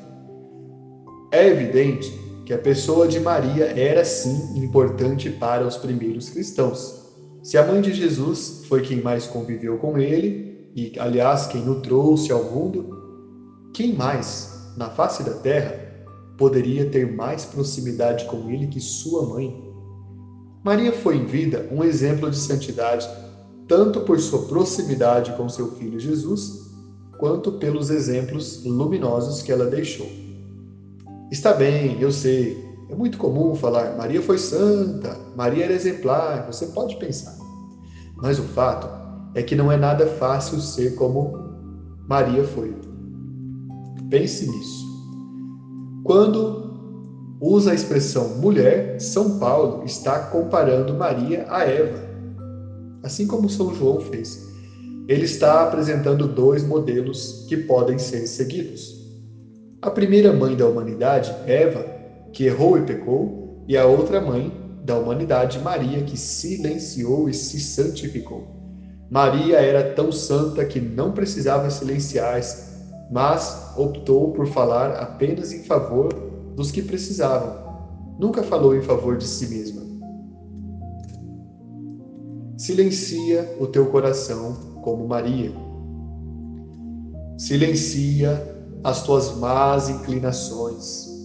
É 1.32 1.48
evidente 1.48 2.27
que 2.48 2.54
a 2.54 2.58
pessoa 2.58 3.10
de 3.10 3.20
Maria 3.20 3.78
era 3.78 4.06
sim 4.06 4.58
importante 4.58 5.30
para 5.30 5.68
os 5.68 5.76
primeiros 5.76 6.30
cristãos. 6.30 6.96
Se 7.44 7.58
a 7.58 7.68
mãe 7.68 7.82
de 7.82 7.92
Jesus 7.92 8.64
foi 8.70 8.82
quem 8.82 9.02
mais 9.02 9.28
conviveu 9.28 9.78
com 9.78 9.98
ele, 9.98 10.72
e 10.74 10.94
aliás 10.98 11.46
quem 11.48 11.68
o 11.68 11.82
trouxe 11.82 12.32
ao 12.32 12.46
mundo, 12.46 12.88
quem 13.74 13.94
mais 13.94 14.50
na 14.78 14.90
face 14.90 15.24
da 15.24 15.34
terra 15.34 15.76
poderia 16.38 16.90
ter 16.90 17.14
mais 17.14 17.44
proximidade 17.44 18.24
com 18.28 18.50
ele 18.50 18.68
que 18.68 18.80
sua 18.80 19.28
mãe. 19.28 19.54
Maria 20.64 20.94
foi 20.94 21.18
em 21.18 21.26
vida 21.26 21.68
um 21.70 21.84
exemplo 21.84 22.30
de 22.30 22.38
santidade, 22.38 23.06
tanto 23.68 24.00
por 24.06 24.18
sua 24.22 24.48
proximidade 24.48 25.34
com 25.34 25.50
seu 25.50 25.76
filho 25.76 26.00
Jesus, 26.00 26.50
quanto 27.20 27.52
pelos 27.60 27.90
exemplos 27.90 28.64
luminosos 28.64 29.42
que 29.42 29.52
ela 29.52 29.66
deixou. 29.66 30.08
Está 31.32 31.54
bem, 31.54 32.00
eu 32.00 32.12
sei, 32.12 32.58
é 32.90 32.96
muito 32.96 33.18
comum 33.18 33.54
falar 33.54 33.98
Maria 33.98 34.22
foi 34.22 34.38
santa, 34.38 35.20
Maria 35.36 35.66
era 35.66 35.74
exemplar, 35.74 36.46
você 36.46 36.68
pode 36.68 36.96
pensar. 36.98 37.36
Mas 38.16 38.40
o 38.40 38.44
fato 38.44 38.88
é 39.36 39.44
que 39.44 39.56
não 39.56 39.72
é 39.72 39.78
nada 39.78 40.08
fácil 40.08 40.60
ser 40.60 40.96
como 40.96 41.38
Maria 42.08 42.44
foi. 42.44 42.76
Pense 44.10 44.50
nisso. 44.50 44.88
Quando 46.04 47.38
usa 47.42 47.72
a 47.72 47.76
expressão 47.76 48.38
mulher, 48.38 49.00
São 49.00 49.38
Paulo 49.38 49.84
está 49.84 50.20
comparando 50.20 50.94
Maria 50.94 51.46
a 51.50 51.64
Eva, 51.64 52.00
assim 53.04 53.28
como 53.28 53.50
São 53.50 53.76
João 53.76 54.00
fez. 54.00 54.48
Ele 55.08 55.26
está 55.26 55.64
apresentando 55.64 56.28
dois 56.28 56.64
modelos 56.64 57.46
que 57.48 57.58
podem 57.58 57.98
ser 58.00 58.26
seguidos. 58.28 58.97
A 59.82 59.92
primeira 59.92 60.34
mãe 60.34 60.56
da 60.56 60.68
humanidade, 60.68 61.36
Eva, 61.46 61.86
que 62.34 62.46
errou 62.46 62.78
e 62.78 62.86
pecou, 62.86 63.64
e 63.68 63.78
a 63.78 63.86
outra 63.86 64.20
mãe 64.20 64.52
da 64.84 64.98
humanidade, 64.98 65.60
Maria, 65.60 66.04
que 66.04 66.18
silenciou 66.18 67.30
e 67.30 67.34
se 67.34 67.60
santificou. 67.60 68.44
Maria 69.10 69.58
era 69.58 69.94
tão 69.94 70.12
santa 70.12 70.66
que 70.66 70.80
não 70.80 71.14
precisava 71.14 71.70
silenciar-se 71.70 72.68
mas 73.10 73.74
optou 73.76 74.34
por 74.34 74.48
falar 74.48 74.92
apenas 74.92 75.52
em 75.52 75.64
favor 75.64 76.14
dos 76.56 76.72
que 76.72 76.82
precisavam. 76.82 77.56
Nunca 78.20 78.44
falou 78.44 78.76
em 78.76 78.82
favor 78.82 79.18
de 79.18 79.26
si 79.26 79.48
mesma. 79.48 79.82
Silencia 82.58 83.56
o 83.60 83.68
teu 83.68 83.86
coração 83.88 84.54
como 84.82 85.08
Maria. 85.08 85.52
Silencia 87.38 88.57
as 88.84 89.02
tuas 89.04 89.34
más 89.36 89.90
inclinações. 89.90 91.18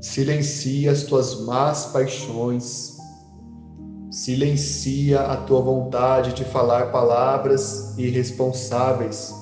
Silencia 0.00 0.92
as 0.92 1.02
tuas 1.02 1.40
más 1.40 1.86
paixões. 1.86 2.96
Silencia 4.10 5.22
a 5.22 5.36
tua 5.36 5.60
vontade 5.60 6.32
de 6.32 6.44
falar 6.44 6.90
palavras 6.90 7.94
irresponsáveis. 7.98 9.34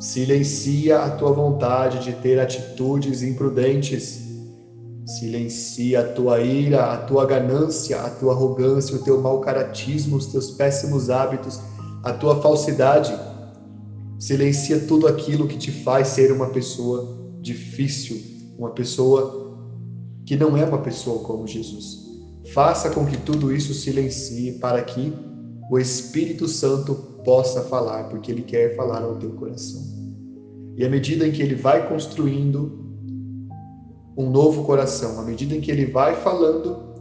Silencia 0.00 1.00
a 1.00 1.10
tua 1.10 1.32
vontade 1.32 2.00
de 2.00 2.12
ter 2.14 2.40
atitudes 2.40 3.22
imprudentes. 3.22 4.20
Silencia 5.06 6.00
a 6.00 6.12
tua 6.12 6.40
ira, 6.40 6.92
a 6.92 6.96
tua 6.96 7.26
ganância, 7.26 8.00
a 8.00 8.10
tua 8.10 8.32
arrogância, 8.32 8.96
o 8.96 9.02
teu 9.04 9.20
mau 9.20 9.40
caratismo, 9.40 10.16
os 10.16 10.26
teus 10.26 10.50
péssimos 10.52 11.10
hábitos, 11.10 11.60
a 12.02 12.12
tua 12.12 12.40
falsidade. 12.40 13.31
Silencia 14.22 14.78
tudo 14.78 15.08
aquilo 15.08 15.48
que 15.48 15.58
te 15.58 15.72
faz 15.72 16.06
ser 16.06 16.30
uma 16.30 16.50
pessoa 16.50 17.18
difícil, 17.40 18.22
uma 18.56 18.70
pessoa 18.70 19.58
que 20.24 20.36
não 20.36 20.56
é 20.56 20.64
uma 20.64 20.78
pessoa 20.78 21.24
como 21.24 21.44
Jesus. 21.44 22.04
Faça 22.54 22.90
com 22.90 23.04
que 23.04 23.16
tudo 23.16 23.52
isso 23.52 23.74
silencie 23.74 24.60
para 24.60 24.80
que 24.84 25.12
o 25.68 25.76
Espírito 25.76 26.46
Santo 26.46 26.94
possa 27.24 27.62
falar, 27.62 28.04
porque 28.10 28.30
ele 28.30 28.42
quer 28.42 28.76
falar 28.76 29.02
ao 29.02 29.16
teu 29.16 29.30
coração. 29.30 29.82
E 30.76 30.84
à 30.84 30.88
medida 30.88 31.26
em 31.26 31.32
que 31.32 31.42
ele 31.42 31.56
vai 31.56 31.88
construindo 31.88 32.94
um 34.16 34.30
novo 34.30 34.62
coração, 34.62 35.18
à 35.18 35.24
medida 35.24 35.56
em 35.56 35.60
que 35.60 35.72
ele 35.72 35.86
vai 35.86 36.14
falando 36.14 36.94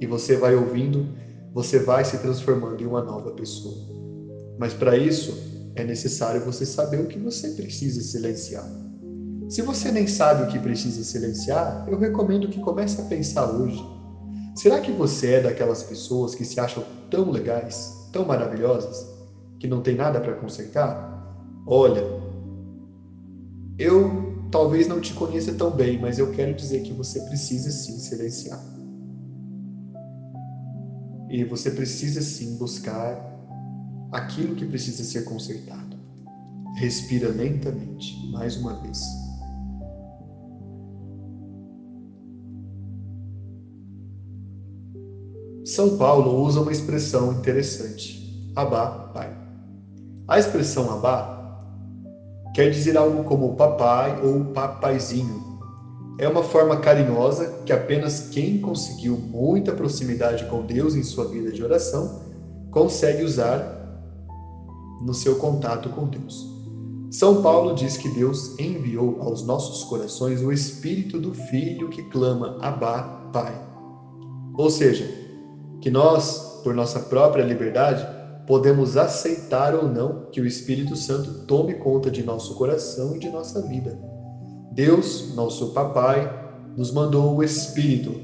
e 0.00 0.06
você 0.06 0.38
vai 0.38 0.54
ouvindo, 0.54 1.08
você 1.52 1.78
vai 1.78 2.06
se 2.06 2.16
transformando 2.16 2.82
em 2.82 2.86
uma 2.86 3.02
nova 3.02 3.32
pessoa. 3.32 3.74
Mas 4.58 4.72
para 4.72 4.96
isso 4.96 5.51
é 5.74 5.84
necessário 5.84 6.44
você 6.44 6.66
saber 6.66 7.00
o 7.00 7.06
que 7.06 7.18
você 7.18 7.50
precisa 7.50 8.00
silenciar. 8.02 8.68
Se 9.48 9.62
você 9.62 9.90
nem 9.90 10.06
sabe 10.06 10.44
o 10.44 10.46
que 10.46 10.58
precisa 10.58 11.02
silenciar, 11.02 11.84
eu 11.88 11.98
recomendo 11.98 12.48
que 12.48 12.60
comece 12.60 13.00
a 13.00 13.04
pensar 13.04 13.50
hoje. 13.50 13.82
Será 14.56 14.80
que 14.80 14.92
você 14.92 15.34
é 15.34 15.40
daquelas 15.40 15.82
pessoas 15.82 16.34
que 16.34 16.44
se 16.44 16.60
acham 16.60 16.82
tão 17.10 17.30
legais, 17.30 17.74
tão 18.12 18.24
maravilhosas, 18.24 19.06
que 19.58 19.66
não 19.66 19.82
tem 19.82 19.94
nada 19.94 20.20
para 20.20 20.34
consertar? 20.34 20.96
Olha, 21.66 22.02
eu 23.78 24.48
talvez 24.50 24.86
não 24.86 25.00
te 25.00 25.14
conheça 25.14 25.52
tão 25.52 25.70
bem, 25.70 25.98
mas 25.98 26.18
eu 26.18 26.30
quero 26.30 26.54
dizer 26.54 26.80
que 26.82 26.92
você 26.92 27.20
precisa 27.20 27.70
sim 27.70 27.98
silenciar. 27.98 28.62
E 31.30 31.44
você 31.44 31.70
precisa 31.70 32.20
sim 32.20 32.56
buscar 32.56 33.16
aquilo 34.12 34.54
que 34.54 34.66
precisa 34.66 35.02
ser 35.02 35.24
consertado. 35.24 35.96
Respira 36.76 37.28
lentamente, 37.28 38.14
mais 38.30 38.56
uma 38.56 38.80
vez. 38.82 39.00
São 45.64 45.96
Paulo 45.96 46.42
usa 46.42 46.60
uma 46.60 46.72
expressão 46.72 47.32
interessante: 47.32 48.52
Abá, 48.54 49.10
pai. 49.14 49.34
A 50.28 50.38
expressão 50.38 50.92
Abá 50.92 51.40
quer 52.54 52.70
dizer 52.70 52.96
algo 52.96 53.24
como 53.24 53.56
papai 53.56 54.20
ou 54.22 54.46
papaizinho. 54.46 55.50
É 56.18 56.28
uma 56.28 56.42
forma 56.42 56.76
carinhosa 56.76 57.62
que 57.64 57.72
apenas 57.72 58.28
quem 58.28 58.60
conseguiu 58.60 59.16
muita 59.16 59.72
proximidade 59.72 60.44
com 60.46 60.64
Deus 60.64 60.94
em 60.94 61.02
sua 61.02 61.26
vida 61.26 61.50
de 61.50 61.64
oração 61.64 62.20
consegue 62.70 63.22
usar 63.22 63.81
no 65.04 65.14
seu 65.14 65.36
contato 65.36 65.88
com 65.90 66.06
Deus. 66.06 66.50
São 67.10 67.42
Paulo 67.42 67.74
diz 67.74 67.96
que 67.96 68.08
Deus 68.08 68.58
enviou 68.58 69.20
aos 69.20 69.44
nossos 69.44 69.84
corações 69.84 70.42
o 70.42 70.50
espírito 70.50 71.20
do 71.20 71.34
filho 71.34 71.90
que 71.90 72.02
clama 72.04 72.56
Abá, 72.60 73.28
Pai. 73.32 73.54
Ou 74.54 74.70
seja, 74.70 75.06
que 75.80 75.90
nós, 75.90 76.60
por 76.62 76.74
nossa 76.74 77.00
própria 77.00 77.42
liberdade, 77.42 78.06
podemos 78.46 78.96
aceitar 78.96 79.74
ou 79.74 79.88
não 79.88 80.26
que 80.30 80.40
o 80.40 80.46
Espírito 80.46 80.96
Santo 80.96 81.44
tome 81.46 81.74
conta 81.74 82.10
de 82.10 82.22
nosso 82.22 82.54
coração 82.54 83.16
e 83.16 83.18
de 83.18 83.28
nossa 83.28 83.60
vida. 83.62 83.98
Deus, 84.72 85.34
nosso 85.34 85.72
Papai, 85.72 86.30
nos 86.76 86.92
mandou 86.92 87.36
o 87.36 87.42
Espírito, 87.42 88.14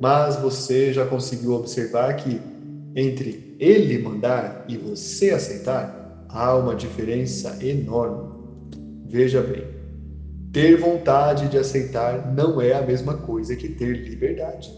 mas 0.00 0.36
você 0.36 0.92
já 0.92 1.06
conseguiu 1.06 1.52
observar 1.52 2.14
que 2.16 2.40
entre 2.96 3.56
Ele 3.60 4.02
mandar 4.02 4.64
e 4.68 4.76
você 4.76 5.30
aceitar, 5.30 6.01
há 6.32 6.56
uma 6.56 6.74
diferença 6.74 7.58
enorme. 7.64 8.32
Veja 9.06 9.42
bem, 9.42 9.64
ter 10.52 10.76
vontade 10.76 11.48
de 11.48 11.58
aceitar 11.58 12.32
não 12.34 12.60
é 12.60 12.72
a 12.72 12.82
mesma 12.82 13.18
coisa 13.18 13.54
que 13.54 13.68
ter 13.68 14.08
liberdade. 14.08 14.72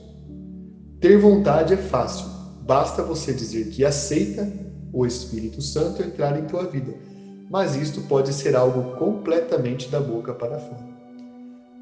Ter 1.01 1.17
vontade 1.19 1.75
é 1.75 1.77
fácil, 1.77 2.27
basta 2.63 3.03
você 3.03 3.33
dizer 3.33 3.69
que 3.69 3.85
aceita 3.85 4.51
o 4.93 5.07
Espírito 5.07 5.61
Santo 5.61 6.03
entrar 6.03 6.39
em 6.39 6.47
tua 6.47 6.67
vida, 6.67 6.95
mas 7.51 7.77
isto 7.77 8.01
pode 8.03 8.33
ser 8.33 8.57
algo 8.57 8.97
completamente 8.97 9.89
da 9.89 10.01
boca 10.01 10.33
para 10.33 10.59
fora. 10.59 10.95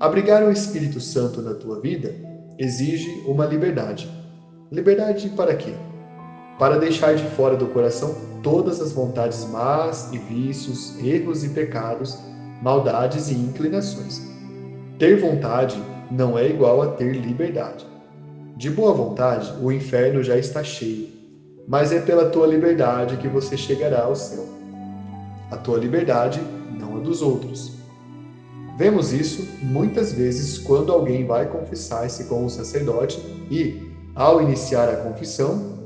Abrigar 0.00 0.42
o 0.42 0.50
Espírito 0.50 1.00
Santo 1.00 1.40
na 1.40 1.54
tua 1.54 1.80
vida 1.80 2.14
exige 2.58 3.22
uma 3.26 3.46
liberdade. 3.46 4.10
Liberdade 4.70 5.28
para 5.30 5.54
quê? 5.54 5.74
Para 6.58 6.78
deixar 6.78 7.14
de 7.14 7.24
fora 7.30 7.56
do 7.56 7.66
coração 7.66 8.14
todas 8.42 8.80
as 8.80 8.92
vontades 8.92 9.44
más 9.46 10.12
e 10.12 10.18
vícios, 10.18 10.98
erros 11.02 11.44
e 11.44 11.48
pecados, 11.48 12.18
maldades 12.62 13.30
e 13.30 13.34
inclinações. 13.34 14.22
Ter 14.98 15.20
vontade 15.20 15.82
não 16.10 16.38
é 16.38 16.48
igual 16.48 16.82
a 16.82 16.88
ter 16.88 17.12
liberdade. 17.14 17.86
De 18.56 18.70
boa 18.70 18.92
vontade, 18.92 19.52
o 19.60 19.72
inferno 19.72 20.22
já 20.22 20.36
está 20.36 20.62
cheio, 20.62 21.08
mas 21.66 21.90
é 21.90 22.00
pela 22.00 22.28
tua 22.28 22.46
liberdade 22.46 23.16
que 23.16 23.26
você 23.26 23.56
chegará 23.56 24.02
ao 24.02 24.14
céu. 24.14 24.46
A 25.50 25.56
tua 25.56 25.78
liberdade, 25.78 26.40
não 26.78 26.96
a 26.96 27.00
dos 27.00 27.22
outros. 27.22 27.72
Vemos 28.76 29.12
isso 29.12 29.48
muitas 29.62 30.12
vezes 30.12 30.58
quando 30.58 30.92
alguém 30.92 31.26
vai 31.26 31.46
confessar-se 31.46 32.24
com 32.24 32.44
o 32.44 32.50
sacerdote 32.50 33.18
e, 33.50 33.90
ao 34.14 34.40
iniciar 34.40 34.88
a 34.88 34.96
confissão, 34.96 35.81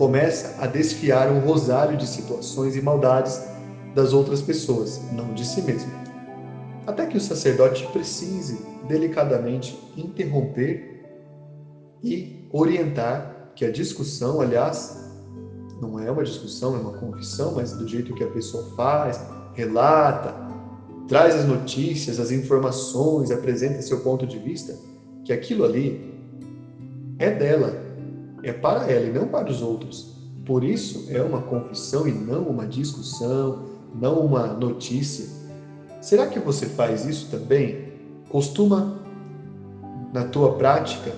começa 0.00 0.56
a 0.58 0.66
desfiar 0.66 1.30
um 1.30 1.40
rosário 1.40 1.94
de 1.94 2.06
situações 2.06 2.74
e 2.74 2.80
maldades 2.80 3.38
das 3.94 4.14
outras 4.14 4.40
pessoas, 4.40 4.98
não 5.12 5.34
de 5.34 5.44
si 5.44 5.60
mesmo. 5.60 5.92
Até 6.86 7.04
que 7.04 7.18
o 7.18 7.20
sacerdote 7.20 7.86
precise 7.88 8.64
delicadamente 8.88 9.78
interromper 9.98 11.04
e 12.02 12.48
orientar 12.50 13.52
que 13.54 13.62
a 13.62 13.70
discussão, 13.70 14.40
aliás, 14.40 15.06
não 15.82 16.00
é 16.00 16.10
uma 16.10 16.24
discussão, 16.24 16.74
é 16.74 16.78
uma 16.78 16.94
confissão, 16.94 17.52
mas 17.56 17.74
do 17.74 17.86
jeito 17.86 18.14
que 18.14 18.24
a 18.24 18.30
pessoa 18.30 18.74
faz, 18.74 19.22
relata, 19.52 20.34
traz 21.08 21.34
as 21.34 21.44
notícias, 21.44 22.18
as 22.18 22.30
informações, 22.30 23.30
apresenta 23.30 23.82
seu 23.82 24.00
ponto 24.00 24.26
de 24.26 24.38
vista, 24.38 24.74
que 25.26 25.30
aquilo 25.30 25.62
ali 25.62 26.10
é 27.18 27.30
dela, 27.30 27.89
é 28.42 28.52
para 28.52 28.90
ela 28.90 29.06
e 29.06 29.12
não 29.12 29.28
para 29.28 29.50
os 29.50 29.62
outros. 29.62 30.14
Por 30.44 30.64
isso 30.64 31.06
é 31.08 31.22
uma 31.22 31.42
confissão 31.42 32.06
e 32.06 32.12
não 32.12 32.44
uma 32.44 32.66
discussão, 32.66 33.64
não 33.94 34.20
uma 34.20 34.48
notícia. 34.48 35.26
Será 36.00 36.26
que 36.26 36.38
você 36.38 36.66
faz 36.66 37.04
isso 37.04 37.28
também? 37.30 37.84
Costuma, 38.28 39.00
na 40.12 40.24
tua 40.24 40.54
prática, 40.54 41.12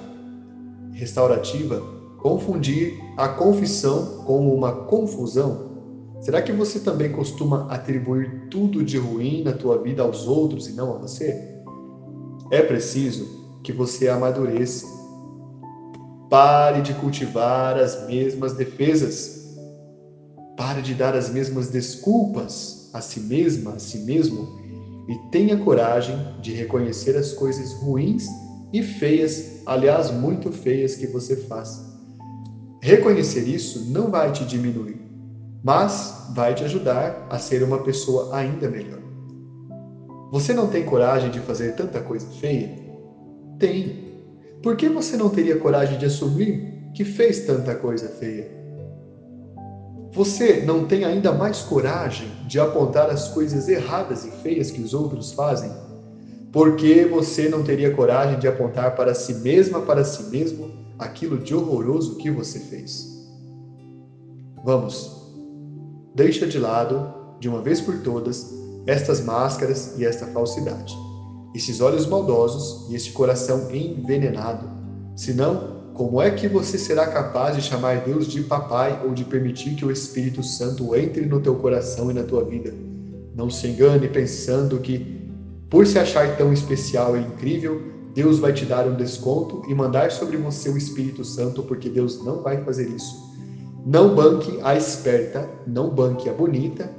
restaurativa 0.93 1.83
confundir 2.19 2.97
a 3.17 3.29
confissão 3.29 4.23
com 4.25 4.55
uma 4.55 4.73
confusão? 4.73 5.73
Será 6.21 6.41
que 6.41 6.53
você 6.53 6.79
também 6.79 7.11
costuma 7.11 7.67
atribuir 7.69 8.49
tudo 8.49 8.85
de 8.85 8.97
ruim 8.97 9.43
na 9.43 9.53
tua 9.53 9.79
vida 9.79 10.03
aos 10.03 10.27
outros 10.29 10.69
e 10.69 10.73
não 10.73 10.95
a 10.95 10.99
você? 10.99 11.37
É 12.51 12.63
preciso 12.63 13.61
que 13.63 13.73
você 13.73 14.09
amadureça. 14.09 15.02
Pare 16.33 16.81
de 16.81 16.95
cultivar 16.95 17.77
as 17.77 18.07
mesmas 18.07 18.55
defesas. 18.55 19.38
Pare 20.57 20.81
de 20.81 20.95
dar 20.95 21.14
as 21.14 21.29
mesmas 21.29 21.68
desculpas 21.68 22.88
a 22.90 23.03
si 23.03 23.21
mesma, 23.21 23.75
a 23.75 23.79
si 23.79 23.99
mesmo 23.99 24.49
e 25.11 25.31
tenha 25.31 25.59
coragem 25.59 26.27
de 26.40 26.53
reconhecer 26.53 27.18
as 27.18 27.35
coisas 27.35 27.75
ruins 27.75 28.25
e 28.73 28.83
feias, 28.83 29.45
aliás, 29.66 30.11
muito 30.11 30.51
feias 30.51 30.95
que 30.95 31.07
você 31.07 31.37
faz. 31.37 31.68
Reconhecer 32.83 33.47
isso 33.47 33.85
não 33.85 34.11
vai 34.11 34.33
te 34.33 34.47
diminuir, 34.47 34.97
mas 35.62 36.14
vai 36.35 36.55
te 36.55 36.64
ajudar 36.64 37.27
a 37.29 37.38
ser 37.38 37.62
uma 37.62 37.83
pessoa 37.83 38.31
ainda 38.33 38.71
melhor. 38.71 39.03
Você 40.31 40.55
não 40.55 40.66
tem 40.66 40.83
coragem 40.83 41.31
de 41.31 41.40
fazer 41.40 41.75
tanta 41.75 42.01
coisa 42.01 42.27
feia? 42.40 42.75
Tem. 43.59 44.12
Por 44.62 44.77
que 44.77 44.88
você 44.88 45.16
não 45.16 45.29
teria 45.29 45.59
coragem 45.59 45.98
de 45.98 46.07
assumir 46.07 46.90
que 46.94 47.05
fez 47.05 47.46
tanta 47.46 47.75
coisa 47.75 48.09
feia? 48.09 48.51
Você 50.12 50.62
não 50.64 50.87
tem 50.87 51.05
ainda 51.05 51.33
mais 51.33 51.62
coragem 51.62 52.29
de 52.46 52.61
apontar 52.61 53.11
as 53.11 53.29
coisas 53.29 53.68
erradas 53.68 54.25
e 54.25 54.31
feias 54.31 54.70
que 54.70 54.81
os 54.81 54.92
outros 54.94 55.33
fazem 55.33 55.72
porque 56.53 57.07
você 57.07 57.48
não 57.48 57.64
teria 57.64 57.94
coragem 57.94 58.38
de 58.38 58.46
apontar 58.46 58.94
para 58.94 59.14
si 59.14 59.33
mesma, 59.33 59.81
para 59.81 60.05
si 60.05 60.25
mesmo, 60.25 60.70
aquilo 60.98 61.38
de 61.38 61.55
horroroso 61.55 62.18
que 62.18 62.31
você 62.31 62.61
fez. 62.61 63.09
Vamos, 64.62 65.11
deixa 66.14 66.46
de 66.46 66.59
lado, 66.59 67.11
de 67.40 67.48
uma 67.48 67.62
vez 67.62 67.81
por 67.81 67.98
todas, 68.03 68.53
estas 68.87 69.22
máscaras 69.22 69.98
e 69.98 70.05
esta 70.05 70.27
falsidade, 70.27 70.94
esses 71.55 71.81
olhos 71.81 72.07
maldosos 72.07 72.91
e 72.91 72.95
este 72.95 73.12
coração 73.12 73.71
envenenado. 73.71 74.69
Senão, 75.15 75.73
como 75.95 76.23
é 76.23 76.31
que 76.31 76.49
você 76.49 76.79
será 76.79 77.07
capaz 77.07 77.55
de 77.55 77.62
chamar 77.62 78.01
Deus 78.01 78.27
de 78.27 78.43
papai 78.43 79.03
ou 79.05 79.12
de 79.12 79.25
permitir 79.25 79.75
que 79.75 79.85
o 79.85 79.91
Espírito 79.91 80.43
Santo 80.43 80.97
entre 80.97 81.27
no 81.27 81.41
teu 81.41 81.55
coração 81.57 82.11
e 82.11 82.15
na 82.15 82.23
tua 82.23 82.45
vida? 82.45 82.73
Não 83.35 83.51
se 83.51 83.67
engane 83.67 84.09
pensando 84.09 84.79
que, 84.79 85.21
por 85.69 85.87
se 85.87 85.99
achar 85.99 86.37
tão 86.37 86.53
especial 86.53 87.17
e 87.17 87.21
incrível, 87.21 87.83
Deus 88.15 88.38
vai 88.38 88.53
te 88.53 88.65
dar 88.65 88.87
um 88.87 88.95
desconto 88.95 89.62
e 89.69 89.75
mandar 89.75 90.11
sobre 90.11 90.37
você 90.37 90.69
o 90.69 90.77
Espírito 90.77 91.25
Santo, 91.25 91.62
porque 91.62 91.88
Deus 91.88 92.23
não 92.25 92.43
vai 92.43 92.62
fazer 92.62 92.88
isso. 92.88 93.15
Não 93.85 94.15
banque 94.15 94.59
a 94.62 94.77
esperta, 94.77 95.49
não 95.67 95.91
banque 95.91 96.29
a 96.29 96.33
bonita 96.33 96.91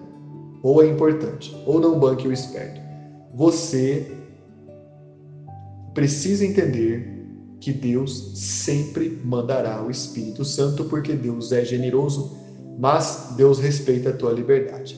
ou 0.62 0.82
a 0.82 0.86
importante, 0.86 1.56
ou 1.66 1.80
não 1.80 2.00
banque 2.00 2.28
o 2.28 2.32
esperto. 2.32 2.82
Você 3.34 4.23
precisa 5.94 6.46
entender 6.46 7.14
que 7.60 7.72
Deus 7.72 8.34
sempre 8.36 9.22
mandará 9.24 9.82
o 9.84 9.90
Espírito 9.90 10.44
Santo, 10.44 10.86
porque 10.86 11.14
Deus 11.14 11.52
é 11.52 11.64
generoso, 11.64 12.38
mas 12.78 13.34
Deus 13.38 13.60
respeita 13.60 14.10
a 14.10 14.14
tua 14.14 14.32
liberdade. 14.32 14.98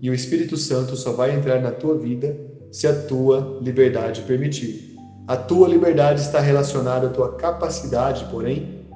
E 0.00 0.10
o 0.10 0.14
Espírito 0.14 0.56
Santo 0.56 0.96
só 0.96 1.12
vai 1.12 1.34
entrar 1.34 1.62
na 1.62 1.70
tua 1.70 1.96
vida 1.96 2.36
se 2.70 2.86
a 2.86 2.94
tua 3.06 3.58
liberdade 3.62 4.22
permitir. 4.22 4.96
A 5.26 5.36
tua 5.36 5.68
liberdade 5.68 6.20
está 6.20 6.40
relacionada 6.40 7.06
à 7.06 7.10
tua 7.10 7.36
capacidade, 7.36 8.26
porém, 8.30 8.86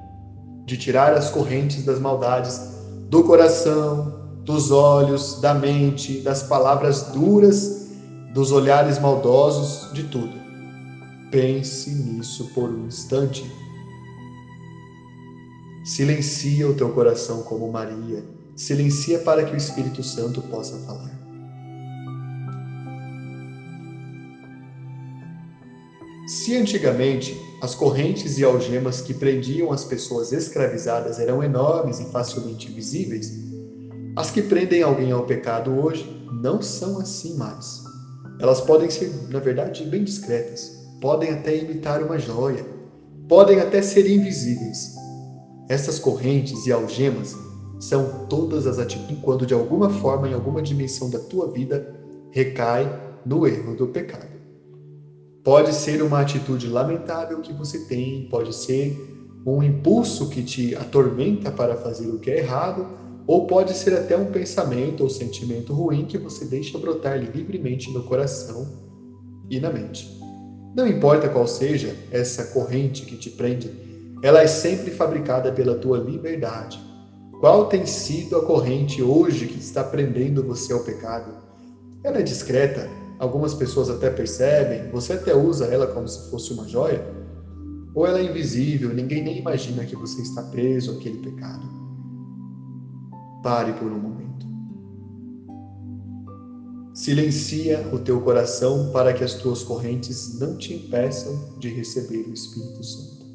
de 0.65 0.77
tirar 0.77 1.13
as 1.13 1.29
correntes 1.29 1.85
das 1.85 1.99
maldades 1.99 2.59
do 3.09 3.23
coração, 3.23 4.41
dos 4.43 4.69
olhos, 4.69 5.39
da 5.41 5.53
mente, 5.53 6.19
das 6.19 6.43
palavras 6.43 7.03
duras, 7.13 7.87
dos 8.33 8.51
olhares 8.51 8.99
maldosos, 8.99 9.91
de 9.93 10.03
tudo. 10.03 10.46
Pense 11.31 11.89
nisso 11.89 12.49
por 12.53 12.69
um 12.69 12.87
instante. 12.87 13.51
Silencia 15.83 16.67
o 16.67 16.73
teu 16.73 16.89
coração 16.91 17.43
como 17.43 17.71
Maria 17.71 18.37
Silencia 18.57 19.19
para 19.19 19.43
que 19.43 19.53
o 19.53 19.55
Espírito 19.55 20.01
Santo 20.01 20.41
possa 20.41 20.79
falar. 20.79 21.15
Se 26.27 26.57
antigamente 26.57 27.39
as 27.61 27.75
correntes 27.75 28.39
e 28.39 28.43
algemas 28.43 28.99
que 28.99 29.13
prendiam 29.13 29.71
as 29.71 29.85
pessoas 29.85 30.31
escravizadas 30.31 31.19
eram 31.19 31.43
enormes 31.43 31.99
e 31.99 32.11
facilmente 32.11 32.71
visíveis, 32.71 33.31
as 34.15 34.31
que 34.31 34.41
prendem 34.41 34.81
alguém 34.81 35.11
ao 35.11 35.27
pecado 35.27 35.71
hoje 35.79 36.09
não 36.41 36.59
são 36.59 36.99
assim 36.99 37.37
mais. 37.37 37.83
Elas 38.39 38.59
podem 38.59 38.89
ser, 38.89 39.11
na 39.29 39.39
verdade, 39.39 39.85
bem 39.85 40.03
discretas, 40.03 40.71
podem 41.01 41.31
até 41.31 41.55
imitar 41.55 42.01
uma 42.03 42.17
joia, 42.17 42.65
podem 43.27 43.59
até 43.59 43.81
ser 43.81 44.09
invisíveis. 44.09 44.95
Essas 45.69 45.99
correntes 45.99 46.65
e 46.65 46.71
algemas 46.71 47.35
são 47.79 48.27
todas 48.27 48.65
as 48.65 48.79
atitudes 48.79 49.19
quando 49.21 49.45
de 49.45 49.53
alguma 49.53 49.89
forma, 49.89 50.27
em 50.27 50.33
alguma 50.33 50.61
dimensão 50.61 51.09
da 51.09 51.19
tua 51.19 51.51
vida, 51.51 51.85
recai 52.31 52.89
no 53.25 53.45
erro 53.45 53.75
do 53.75 53.87
pecado. 53.87 54.37
Pode 55.43 55.73
ser 55.73 56.01
uma 56.01 56.21
atitude 56.21 56.67
lamentável 56.67 57.39
que 57.41 57.53
você 57.53 57.79
tem, 57.85 58.27
pode 58.29 58.53
ser 58.53 58.95
um 59.45 59.63
impulso 59.63 60.29
que 60.29 60.43
te 60.43 60.75
atormenta 60.75 61.51
para 61.51 61.77
fazer 61.77 62.07
o 62.07 62.19
que 62.19 62.29
é 62.29 62.39
errado, 62.39 62.85
ou 63.25 63.45
pode 63.45 63.73
ser 63.73 63.93
até 63.93 64.17
um 64.17 64.31
pensamento 64.31 65.03
ou 65.03 65.09
sentimento 65.09 65.73
ruim 65.73 66.05
que 66.05 66.17
você 66.17 66.45
deixa 66.45 66.77
brotar 66.77 67.17
livremente 67.17 67.91
no 67.91 68.03
coração 68.03 68.67
e 69.49 69.59
na 69.59 69.69
mente. 69.69 70.17
Não 70.77 70.87
importa 70.87 71.27
qual 71.27 71.47
seja 71.47 71.97
essa 72.11 72.45
corrente 72.53 73.05
que 73.05 73.17
te 73.17 73.31
prende, 73.31 73.71
ela 74.23 74.41
é 74.41 74.47
sempre 74.47 74.91
fabricada 74.91 75.51
pela 75.51 75.75
tua 75.75 75.97
liberdade 75.97 76.87
qual 77.39 77.67
tem 77.67 77.85
sido 77.85 78.35
a 78.35 78.43
corrente 78.43 79.01
hoje 79.03 79.45
que 79.45 79.59
está 79.59 79.83
prendendo 79.83 80.43
você 80.43 80.73
ao 80.73 80.79
pecado? 80.79 81.31
Ela 82.03 82.17
é 82.17 82.23
discreta, 82.23 82.89
algumas 83.19 83.53
pessoas 83.53 83.91
até 83.91 84.09
percebem, 84.09 84.89
você 84.89 85.13
até 85.13 85.35
usa 85.35 85.65
ela 85.65 85.85
como 85.85 86.07
se 86.07 86.31
fosse 86.31 86.51
uma 86.51 86.67
joia? 86.67 87.05
Ou 87.93 88.07
ela 88.07 88.19
é 88.19 88.23
invisível, 88.23 88.91
ninguém 88.91 89.23
nem 89.23 89.37
imagina 89.37 89.85
que 89.85 89.95
você 89.95 90.19
está 90.23 90.41
preso 90.41 90.97
àquele 90.97 91.19
pecado? 91.19 91.67
Pare 93.43 93.71
por 93.73 93.91
um 93.91 93.99
momento. 93.99 94.26
Silencia 97.07 97.89
o 97.93 97.99
teu 97.99 98.19
coração 98.19 98.91
para 98.91 99.13
que 99.13 99.23
as 99.23 99.35
tuas 99.35 99.63
correntes 99.63 100.37
não 100.37 100.57
te 100.57 100.73
impeçam 100.73 101.57
de 101.57 101.69
receber 101.69 102.27
o 102.27 102.33
Espírito 102.33 102.83
Santo. 102.83 103.25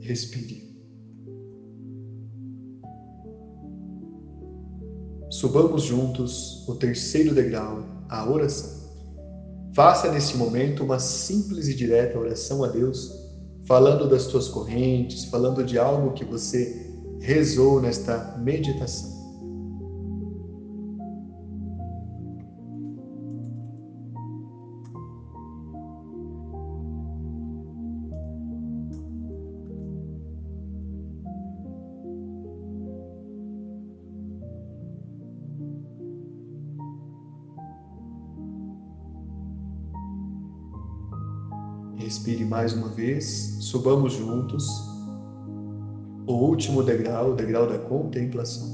Respire. 0.00 0.76
Subamos 5.30 5.84
juntos 5.84 6.66
o 6.68 6.74
terceiro 6.74 7.32
degrau, 7.32 7.86
a 8.08 8.28
oração. 8.28 8.90
Faça 9.72 10.10
nesse 10.10 10.36
momento 10.36 10.82
uma 10.82 10.98
simples 10.98 11.68
e 11.68 11.74
direta 11.74 12.18
oração 12.18 12.64
a 12.64 12.66
Deus, 12.66 13.08
falando 13.66 14.08
das 14.08 14.26
tuas 14.26 14.48
correntes, 14.48 15.26
falando 15.26 15.62
de 15.62 15.78
algo 15.78 16.12
que 16.12 16.24
você 16.24 16.90
rezou 17.20 17.80
nesta 17.80 18.36
meditação. 18.38 19.17
Respire 42.08 42.42
mais 42.42 42.72
uma 42.72 42.88
vez, 42.88 43.58
subamos 43.60 44.14
juntos 44.14 44.66
o 46.26 46.32
último 46.32 46.82
degrau, 46.82 47.32
o 47.32 47.34
degrau 47.34 47.66
da 47.68 47.78
contemplação. 47.80 48.66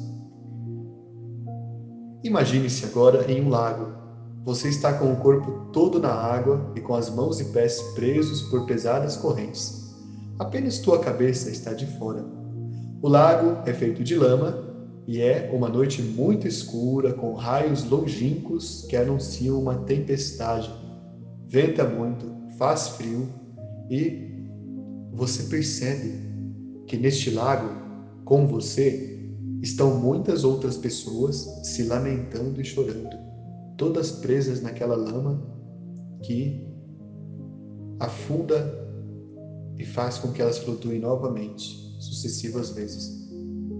Imagine-se 2.23 2.85
agora 2.85 3.29
em 3.29 3.45
um 3.45 3.49
lago. 3.49 3.93
Você 4.45 4.69
está 4.69 4.93
com 4.93 5.13
o 5.13 5.17
corpo 5.17 5.51
todo 5.73 5.99
na 5.99 6.13
água 6.13 6.73
e 6.77 6.81
com 6.81 6.95
as 6.95 7.11
mãos 7.11 7.41
e 7.41 7.47
pés 7.47 7.83
presos 7.97 8.41
por 8.43 8.67
pesadas 8.67 9.17
correntes. 9.17 9.93
Apenas 10.39 10.79
tua 10.79 11.01
cabeça 11.01 11.51
está 11.51 11.73
de 11.73 11.87
fora. 11.99 12.25
O 13.03 13.09
lago 13.09 13.69
é 13.69 13.75
feito 13.75 14.05
de 14.05 14.15
lama 14.15 14.63
e 15.09 15.21
é 15.21 15.51
uma 15.53 15.69
noite 15.69 16.01
muito 16.01 16.47
escura 16.47 17.13
com 17.13 17.35
raios 17.35 17.83
longínquos 17.83 18.87
que 18.89 18.95
anunciam 18.95 19.61
uma 19.61 19.75
tempestade. 19.79 20.73
Venta 21.49 21.83
muito, 21.83 22.44
faz 22.59 22.89
frio 22.89 23.29
e 23.91 24.33
você 25.13 25.45
percebe 25.45 26.13
que 26.87 26.97
neste 26.97 27.31
lago, 27.31 27.69
com 28.25 28.47
você, 28.47 29.31
estão 29.63 29.99
muitas 29.99 30.45
outras 30.45 30.77
pessoas 30.77 31.37
se 31.63 31.85
lamentando 31.85 32.61
e 32.61 32.65
chorando, 32.65 33.17
todas 33.77 34.11
presas 34.11 34.61
naquela 34.61 34.97
lama 34.97 35.43
que 36.23 36.67
afunda 37.99 38.83
e 39.79 39.85
faz 39.85 40.19
com 40.19 40.33
que 40.33 40.43
elas 40.43 40.59
flutuem 40.59 41.01
novamente, 41.01 41.97
sucessivas 41.99 42.71
vezes, 42.71 43.31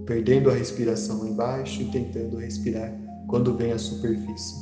perdendo 0.05 0.49
a 0.49 0.53
respiração 0.53 1.27
embaixo 1.27 1.81
e 1.81 1.85
tentando 1.85 2.37
respirar 2.37 2.93
quando 3.27 3.55
vem 3.55 3.71
à 3.71 3.77
superfície. 3.77 4.55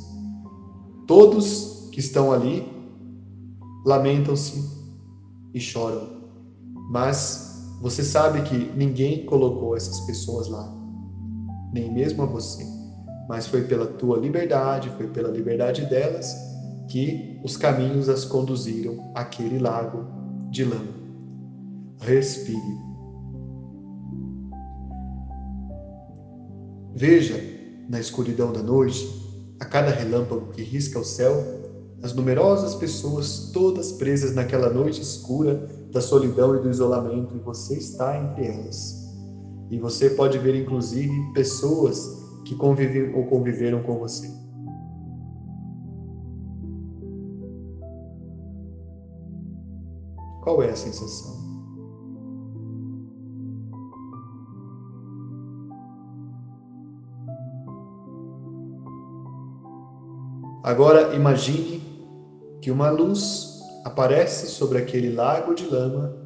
Todos 1.06 1.88
que 1.92 2.00
estão 2.00 2.32
ali 2.32 2.73
lamentam-se 3.84 4.64
e 5.52 5.60
choram. 5.60 6.24
Mas 6.90 7.54
você 7.80 8.02
sabe 8.02 8.42
que 8.42 8.72
ninguém 8.76 9.26
colocou 9.26 9.76
essas 9.76 10.00
pessoas 10.00 10.48
lá, 10.48 10.72
nem 11.72 11.92
mesmo 11.92 12.22
a 12.22 12.26
você. 12.26 12.64
Mas 13.28 13.46
foi 13.46 13.64
pela 13.64 13.86
tua 13.86 14.18
liberdade, 14.18 14.90
foi 14.96 15.08
pela 15.08 15.30
liberdade 15.30 15.84
delas 15.86 16.34
que 16.90 17.40
os 17.42 17.56
caminhos 17.56 18.08
as 18.08 18.24
conduziram 18.24 19.12
àquele 19.14 19.58
lago 19.58 20.04
de 20.50 20.64
lama. 20.64 20.94
Respire. 22.00 22.84
Veja 26.94 27.34
na 27.88 27.98
escuridão 27.98 28.52
da 28.52 28.62
noite, 28.62 29.06
a 29.60 29.64
cada 29.64 29.90
relâmpago 29.90 30.50
que 30.52 30.62
risca 30.62 30.98
o 30.98 31.04
céu, 31.04 31.63
as 32.04 32.12
numerosas 32.12 32.74
pessoas, 32.74 33.50
todas 33.50 33.92
presas 33.92 34.34
naquela 34.34 34.68
noite 34.68 35.00
escura 35.00 35.66
da 35.90 36.02
solidão 36.02 36.54
e 36.54 36.60
do 36.60 36.68
isolamento, 36.68 37.34
e 37.34 37.38
você 37.38 37.78
está 37.78 38.18
entre 38.18 38.46
elas. 38.46 39.10
E 39.70 39.78
você 39.78 40.10
pode 40.10 40.36
ver, 40.36 40.54
inclusive, 40.54 41.32
pessoas 41.32 42.22
que 42.44 42.54
convivem 42.56 43.14
ou 43.14 43.24
conviveram 43.24 43.82
com 43.82 43.98
você. 43.98 44.30
Qual 50.42 50.62
é 50.62 50.68
a 50.68 50.76
sensação? 50.76 51.42
Agora 60.62 61.14
imagine 61.14 61.83
que 62.64 62.70
uma 62.70 62.88
luz 62.88 63.60
aparece 63.84 64.46
sobre 64.46 64.78
aquele 64.78 65.10
lago 65.10 65.54
de 65.54 65.66
lama 65.66 66.16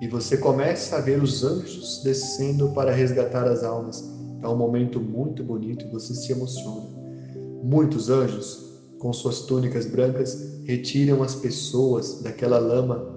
e 0.00 0.06
você 0.06 0.36
começa 0.36 0.94
a 0.94 1.00
ver 1.00 1.20
os 1.20 1.42
anjos 1.42 2.00
descendo 2.04 2.72
para 2.72 2.92
resgatar 2.92 3.44
as 3.48 3.64
almas. 3.64 4.00
É 4.40 4.46
um 4.46 4.56
momento 4.56 5.00
muito 5.00 5.42
bonito 5.42 5.84
e 5.84 5.88
você 5.88 6.14
se 6.14 6.30
emociona. 6.30 6.88
Muitos 7.64 8.08
anjos, 8.08 8.56
com 9.00 9.12
suas 9.12 9.40
túnicas 9.40 9.84
brancas, 9.84 10.62
retiram 10.64 11.24
as 11.24 11.34
pessoas 11.34 12.20
daquela 12.20 12.58
lama 12.58 13.12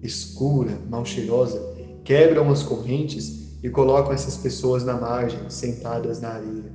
escura, 0.00 0.80
mal 0.88 1.04
cheirosa, 1.04 1.60
quebram 2.04 2.52
as 2.52 2.62
correntes 2.62 3.58
e 3.64 3.68
colocam 3.68 4.12
essas 4.12 4.36
pessoas 4.36 4.84
na 4.84 4.96
margem, 4.96 5.50
sentadas 5.50 6.20
na 6.20 6.28
areia 6.28 6.72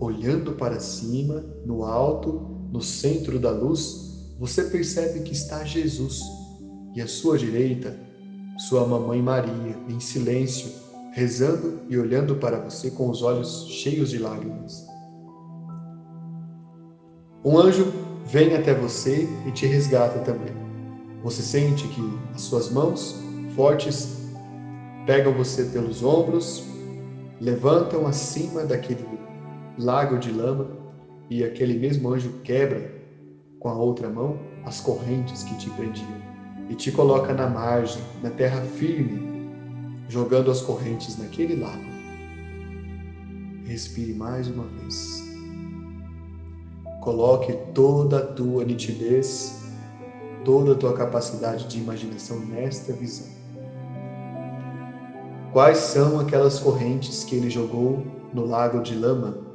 olhando 0.00 0.52
para 0.54 0.80
cima, 0.80 1.44
no 1.66 1.84
alto, 1.84 2.59
no 2.70 2.80
centro 2.80 3.38
da 3.38 3.50
luz, 3.50 4.34
você 4.38 4.64
percebe 4.64 5.20
que 5.20 5.32
está 5.32 5.64
Jesus 5.64 6.20
e 6.94 7.00
à 7.00 7.06
sua 7.06 7.36
direita, 7.36 7.96
sua 8.68 8.86
mamãe 8.86 9.20
Maria, 9.20 9.76
em 9.88 10.00
silêncio, 10.00 10.70
rezando 11.12 11.80
e 11.88 11.98
olhando 11.98 12.36
para 12.36 12.58
você 12.60 12.90
com 12.90 13.10
os 13.10 13.22
olhos 13.22 13.66
cheios 13.68 14.10
de 14.10 14.18
lágrimas. 14.18 14.86
Um 17.44 17.58
anjo 17.58 17.86
vem 18.26 18.54
até 18.54 18.74
você 18.74 19.28
e 19.46 19.50
te 19.50 19.66
resgata 19.66 20.20
também. 20.20 20.54
Você 21.22 21.42
sente 21.42 21.88
que 21.88 22.18
as 22.34 22.42
suas 22.42 22.70
mãos 22.70 23.16
fortes 23.56 24.20
pegam 25.06 25.32
você 25.32 25.64
pelos 25.64 26.02
ombros, 26.02 26.64
levantam 27.40 28.06
acima 28.06 28.64
daquele 28.64 29.06
lago 29.78 30.18
de 30.18 30.30
lama, 30.30 30.79
e 31.30 31.44
aquele 31.44 31.78
mesmo 31.78 32.12
anjo 32.12 32.40
quebra 32.42 32.92
com 33.60 33.68
a 33.68 33.74
outra 33.74 34.10
mão 34.10 34.36
as 34.64 34.80
correntes 34.80 35.44
que 35.44 35.56
te 35.56 35.70
prendiam 35.70 36.20
e 36.68 36.74
te 36.74 36.90
coloca 36.90 37.32
na 37.32 37.48
margem, 37.48 38.02
na 38.22 38.30
terra 38.30 38.60
firme, 38.60 39.48
jogando 40.08 40.50
as 40.50 40.60
correntes 40.60 41.16
naquele 41.18 41.56
lago. 41.56 41.90
Respire 43.64 44.12
mais 44.12 44.48
uma 44.48 44.64
vez. 44.64 45.24
Coloque 47.00 47.52
toda 47.74 48.18
a 48.18 48.26
tua 48.26 48.64
nitidez, 48.64 49.62
toda 50.44 50.72
a 50.72 50.74
tua 50.76 50.92
capacidade 50.92 51.66
de 51.66 51.78
imaginação 51.78 52.38
nesta 52.38 52.92
visão. 52.92 53.28
Quais 55.52 55.78
são 55.78 56.20
aquelas 56.20 56.60
correntes 56.60 57.24
que 57.24 57.34
ele 57.34 57.50
jogou 57.50 58.04
no 58.32 58.46
lago 58.46 58.80
de 58.80 58.94
lama 58.94 59.49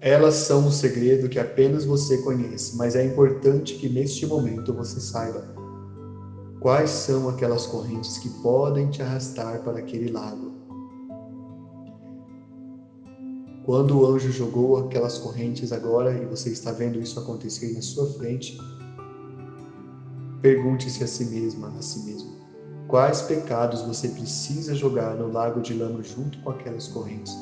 elas 0.00 0.34
são 0.34 0.66
um 0.66 0.70
segredo 0.70 1.28
que 1.28 1.40
apenas 1.40 1.84
você 1.84 2.18
conhece, 2.18 2.76
mas 2.76 2.94
é 2.94 3.04
importante 3.04 3.74
que 3.74 3.88
neste 3.88 4.26
momento 4.26 4.72
você 4.72 5.00
saiba 5.00 5.44
quais 6.60 6.90
são 6.90 7.28
aquelas 7.28 7.66
correntes 7.66 8.18
que 8.18 8.28
podem 8.40 8.90
te 8.90 9.02
arrastar 9.02 9.62
para 9.62 9.78
aquele 9.78 10.10
lago. 10.10 10.52
Quando 13.64 14.00
o 14.00 14.06
anjo 14.06 14.30
jogou 14.30 14.78
aquelas 14.78 15.18
correntes 15.18 15.72
agora 15.72 16.12
e 16.12 16.24
você 16.24 16.50
está 16.50 16.72
vendo 16.72 17.00
isso 17.00 17.18
acontecer 17.18 17.72
na 17.74 17.82
sua 17.82 18.06
frente, 18.12 18.56
pergunte-se 20.40 21.02
a 21.02 21.06
si 21.06 21.24
mesma, 21.26 21.68
a 21.76 21.82
si 21.82 22.04
mesmo, 22.04 22.30
quais 22.86 23.20
pecados 23.22 23.82
você 23.82 24.08
precisa 24.08 24.74
jogar 24.74 25.16
no 25.16 25.30
lago 25.30 25.60
de 25.60 25.74
lama 25.74 26.02
junto 26.02 26.40
com 26.40 26.50
aquelas 26.50 26.88
correntes 26.88 27.36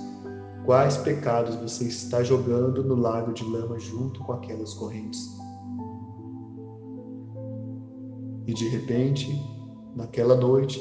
Quais 0.67 0.97
pecados 0.97 1.55
você 1.55 1.85
está 1.85 2.25
jogando 2.25 2.83
no 2.83 2.97
lago 2.97 3.33
de 3.33 3.45
lama 3.45 3.79
junto 3.79 4.19
com 4.25 4.33
aquelas 4.33 4.75
correntes? 4.75 5.33
E 8.49 8.53
de 8.53 8.67
repente, 8.71 9.29
naquela 9.95 10.35
noite, 10.35 10.81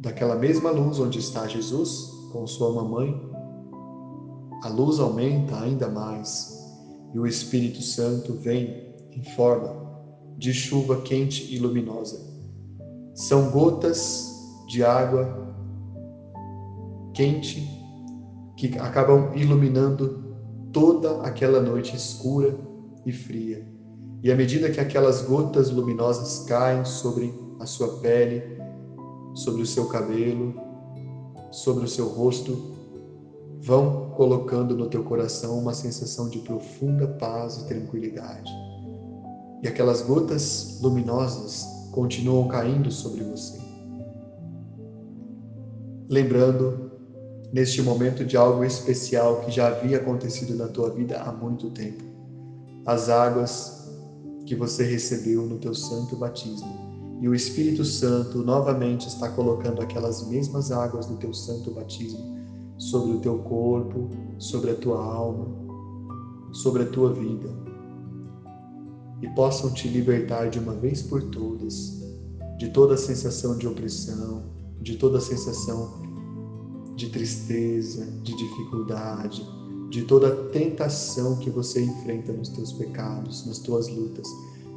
daquela 0.00 0.34
mesma 0.34 0.72
luz 0.72 0.98
onde 0.98 1.20
está 1.20 1.46
Jesus 1.46 2.10
com 2.32 2.44
sua 2.44 2.72
mamãe, 2.72 3.14
a 4.64 4.68
luz 4.68 4.98
aumenta 4.98 5.56
ainda 5.60 5.88
mais 5.88 6.52
e 7.14 7.18
o 7.20 7.28
Espírito 7.28 7.82
Santo 7.82 8.32
vem 8.32 8.92
em 9.12 9.22
forma 9.36 9.76
de 10.36 10.52
chuva 10.52 11.02
quente 11.02 11.54
e 11.54 11.58
luminosa. 11.60 12.20
São 13.14 13.52
gotas 13.52 14.28
de 14.66 14.82
água 14.82 15.54
quente 17.12 17.73
que 18.56 18.78
acabam 18.78 19.32
iluminando 19.34 20.22
toda 20.72 21.22
aquela 21.22 21.60
noite 21.60 21.96
escura 21.96 22.56
e 23.06 23.12
fria. 23.12 23.66
E 24.22 24.32
à 24.32 24.36
medida 24.36 24.70
que 24.70 24.80
aquelas 24.80 25.22
gotas 25.22 25.70
luminosas 25.70 26.44
caem 26.46 26.84
sobre 26.84 27.34
a 27.60 27.66
sua 27.66 27.98
pele, 27.98 28.42
sobre 29.34 29.62
o 29.62 29.66
seu 29.66 29.86
cabelo, 29.86 30.54
sobre 31.50 31.84
o 31.84 31.88
seu 31.88 32.08
rosto, 32.08 32.74
vão 33.60 34.10
colocando 34.10 34.76
no 34.76 34.86
teu 34.88 35.02
coração 35.04 35.58
uma 35.58 35.74
sensação 35.74 36.28
de 36.28 36.38
profunda 36.38 37.06
paz 37.06 37.58
e 37.58 37.66
tranquilidade. 37.66 38.50
E 39.62 39.68
aquelas 39.68 40.02
gotas 40.02 40.78
luminosas 40.82 41.66
continuam 41.92 42.48
caindo 42.48 42.90
sobre 42.90 43.24
você. 43.24 43.58
Lembrando 46.08 46.92
neste 47.54 47.80
momento 47.80 48.24
de 48.24 48.36
algo 48.36 48.64
especial 48.64 49.42
que 49.42 49.50
já 49.52 49.68
havia 49.68 49.98
acontecido 49.98 50.56
na 50.56 50.66
tua 50.66 50.90
vida 50.90 51.22
há 51.22 51.30
muito 51.30 51.70
tempo. 51.70 52.02
As 52.84 53.08
águas 53.08 53.88
que 54.44 54.56
você 54.56 54.82
recebeu 54.82 55.42
no 55.42 55.56
teu 55.58 55.72
santo 55.72 56.16
batismo. 56.16 56.68
E 57.20 57.28
o 57.28 57.34
Espírito 57.34 57.84
Santo 57.84 58.38
novamente 58.38 59.06
está 59.06 59.28
colocando 59.28 59.80
aquelas 59.80 60.26
mesmas 60.26 60.72
águas 60.72 61.06
do 61.06 61.16
teu 61.16 61.32
santo 61.32 61.70
batismo 61.70 62.36
sobre 62.76 63.12
o 63.12 63.20
teu 63.20 63.38
corpo, 63.38 64.10
sobre 64.36 64.72
a 64.72 64.74
tua 64.74 64.98
alma, 64.98 65.46
sobre 66.52 66.82
a 66.82 66.86
tua 66.86 67.12
vida. 67.12 67.48
E 69.22 69.28
possam 69.28 69.72
te 69.72 69.86
libertar 69.86 70.50
de 70.50 70.58
uma 70.58 70.74
vez 70.74 71.02
por 71.02 71.22
todas 71.30 72.02
de 72.58 72.70
toda 72.70 72.94
a 72.94 72.98
sensação 72.98 73.56
de 73.56 73.66
opressão, 73.66 74.42
de 74.80 74.96
toda 74.96 75.18
a 75.18 75.20
sensação 75.20 76.03
de 76.96 77.08
tristeza, 77.08 78.06
de 78.22 78.36
dificuldade, 78.36 79.46
de 79.90 80.02
toda 80.02 80.50
tentação 80.50 81.36
que 81.36 81.50
você 81.50 81.82
enfrenta 81.82 82.32
nos 82.32 82.48
teus 82.48 82.72
pecados, 82.72 83.46
nas 83.46 83.58
tuas 83.58 83.88
lutas. 83.88 84.26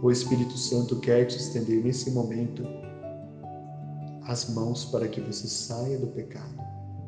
O 0.02 0.12
Espírito 0.12 0.58
Santo 0.58 0.98
quer 1.00 1.26
te 1.26 1.38
estender 1.38 1.84
nesse 1.84 2.12
momento 2.12 2.64
as 4.24 4.50
mãos 4.50 4.86
para 4.86 5.08
que 5.08 5.22
você 5.22 5.48
saia 5.48 5.98
do 5.98 6.08
pecado. 6.08 6.56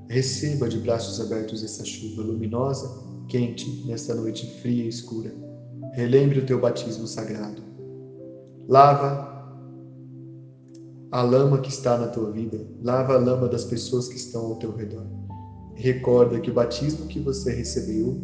Receba 0.09 0.67
de 0.67 0.79
braços 0.79 1.21
abertos 1.21 1.63
essa 1.63 1.85
chuva 1.85 2.23
luminosa, 2.23 2.89
quente, 3.27 3.83
nesta 3.85 4.15
noite 4.15 4.47
fria 4.61 4.85
e 4.85 4.87
escura. 4.87 5.31
Relembre 5.93 6.39
o 6.39 6.45
teu 6.45 6.59
batismo 6.59 7.05
sagrado. 7.05 7.61
Lava 8.67 9.38
a 11.11 11.21
lama 11.21 11.59
que 11.59 11.69
está 11.69 11.97
na 11.97 12.07
tua 12.07 12.31
vida, 12.31 12.67
lava 12.83 13.15
a 13.15 13.17
lama 13.17 13.47
das 13.47 13.63
pessoas 13.63 14.07
que 14.07 14.15
estão 14.15 14.45
ao 14.45 14.55
teu 14.57 14.75
redor. 14.75 15.05
Recorda 15.75 16.39
que 16.39 16.51
o 16.51 16.53
batismo 16.53 17.07
que 17.07 17.19
você 17.19 17.51
recebeu 17.51 18.21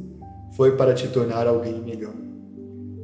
foi 0.55 0.77
para 0.77 0.93
te 0.93 1.07
tornar 1.07 1.47
alguém 1.47 1.81
melhor. 1.81 2.13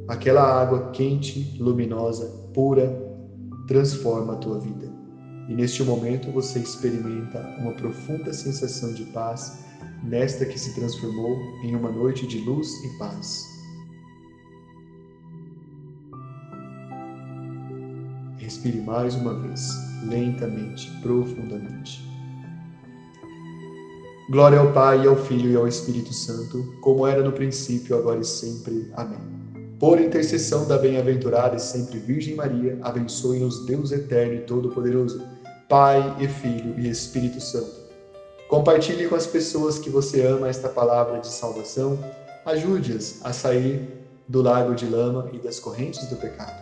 Aquela 0.06 0.42
água 0.42 0.90
quente, 0.90 1.56
luminosa, 1.58 2.26
pura, 2.54 2.96
transforma 3.66 4.34
a 4.34 4.36
tua 4.36 4.60
vida. 4.60 4.92
E 5.48 5.54
neste 5.54 5.82
momento 5.82 6.30
você 6.30 6.60
experimenta 6.60 7.40
uma 7.58 7.72
profunda 7.72 8.32
sensação 8.32 8.94
de 8.94 9.04
paz, 9.06 9.64
nesta 10.04 10.44
que 10.44 10.58
se 10.58 10.74
transformou 10.74 11.36
em 11.64 11.74
uma 11.74 11.90
noite 11.90 12.26
de 12.26 12.38
luz 12.38 12.68
e 12.84 12.98
paz. 12.98 13.51
Respire 18.52 18.82
mais 18.82 19.14
uma 19.14 19.32
vez, 19.32 19.70
lentamente, 20.06 20.90
profundamente. 21.00 22.06
Glória 24.28 24.58
ao 24.58 24.70
Pai, 24.74 25.06
ao 25.06 25.16
Filho 25.16 25.50
e 25.50 25.56
ao 25.56 25.66
Espírito 25.66 26.12
Santo, 26.12 26.62
como 26.82 27.06
era 27.06 27.22
no 27.22 27.32
princípio, 27.32 27.96
agora 27.96 28.20
e 28.20 28.24
sempre. 28.26 28.92
Amém. 28.92 29.18
Por 29.80 29.98
intercessão 29.98 30.68
da 30.68 30.76
bem-aventurada 30.76 31.56
e 31.56 31.60
sempre 31.60 31.98
Virgem 31.98 32.34
Maria, 32.34 32.78
abençoe-nos 32.82 33.64
Deus 33.64 33.90
eterno 33.90 34.34
e 34.34 34.40
todo-poderoso, 34.40 35.22
Pai 35.66 36.14
e 36.20 36.28
Filho 36.28 36.78
e 36.78 36.90
Espírito 36.90 37.40
Santo. 37.40 37.72
Compartilhe 38.50 39.08
com 39.08 39.14
as 39.14 39.26
pessoas 39.26 39.78
que 39.78 39.88
você 39.88 40.26
ama 40.26 40.46
esta 40.46 40.68
palavra 40.68 41.20
de 41.20 41.28
salvação. 41.28 41.98
Ajude-as 42.44 43.18
a 43.24 43.32
sair 43.32 43.88
do 44.28 44.42
lago 44.42 44.74
de 44.74 44.84
lama 44.84 45.30
e 45.32 45.38
das 45.38 45.58
correntes 45.58 46.06
do 46.08 46.16
pecado. 46.16 46.61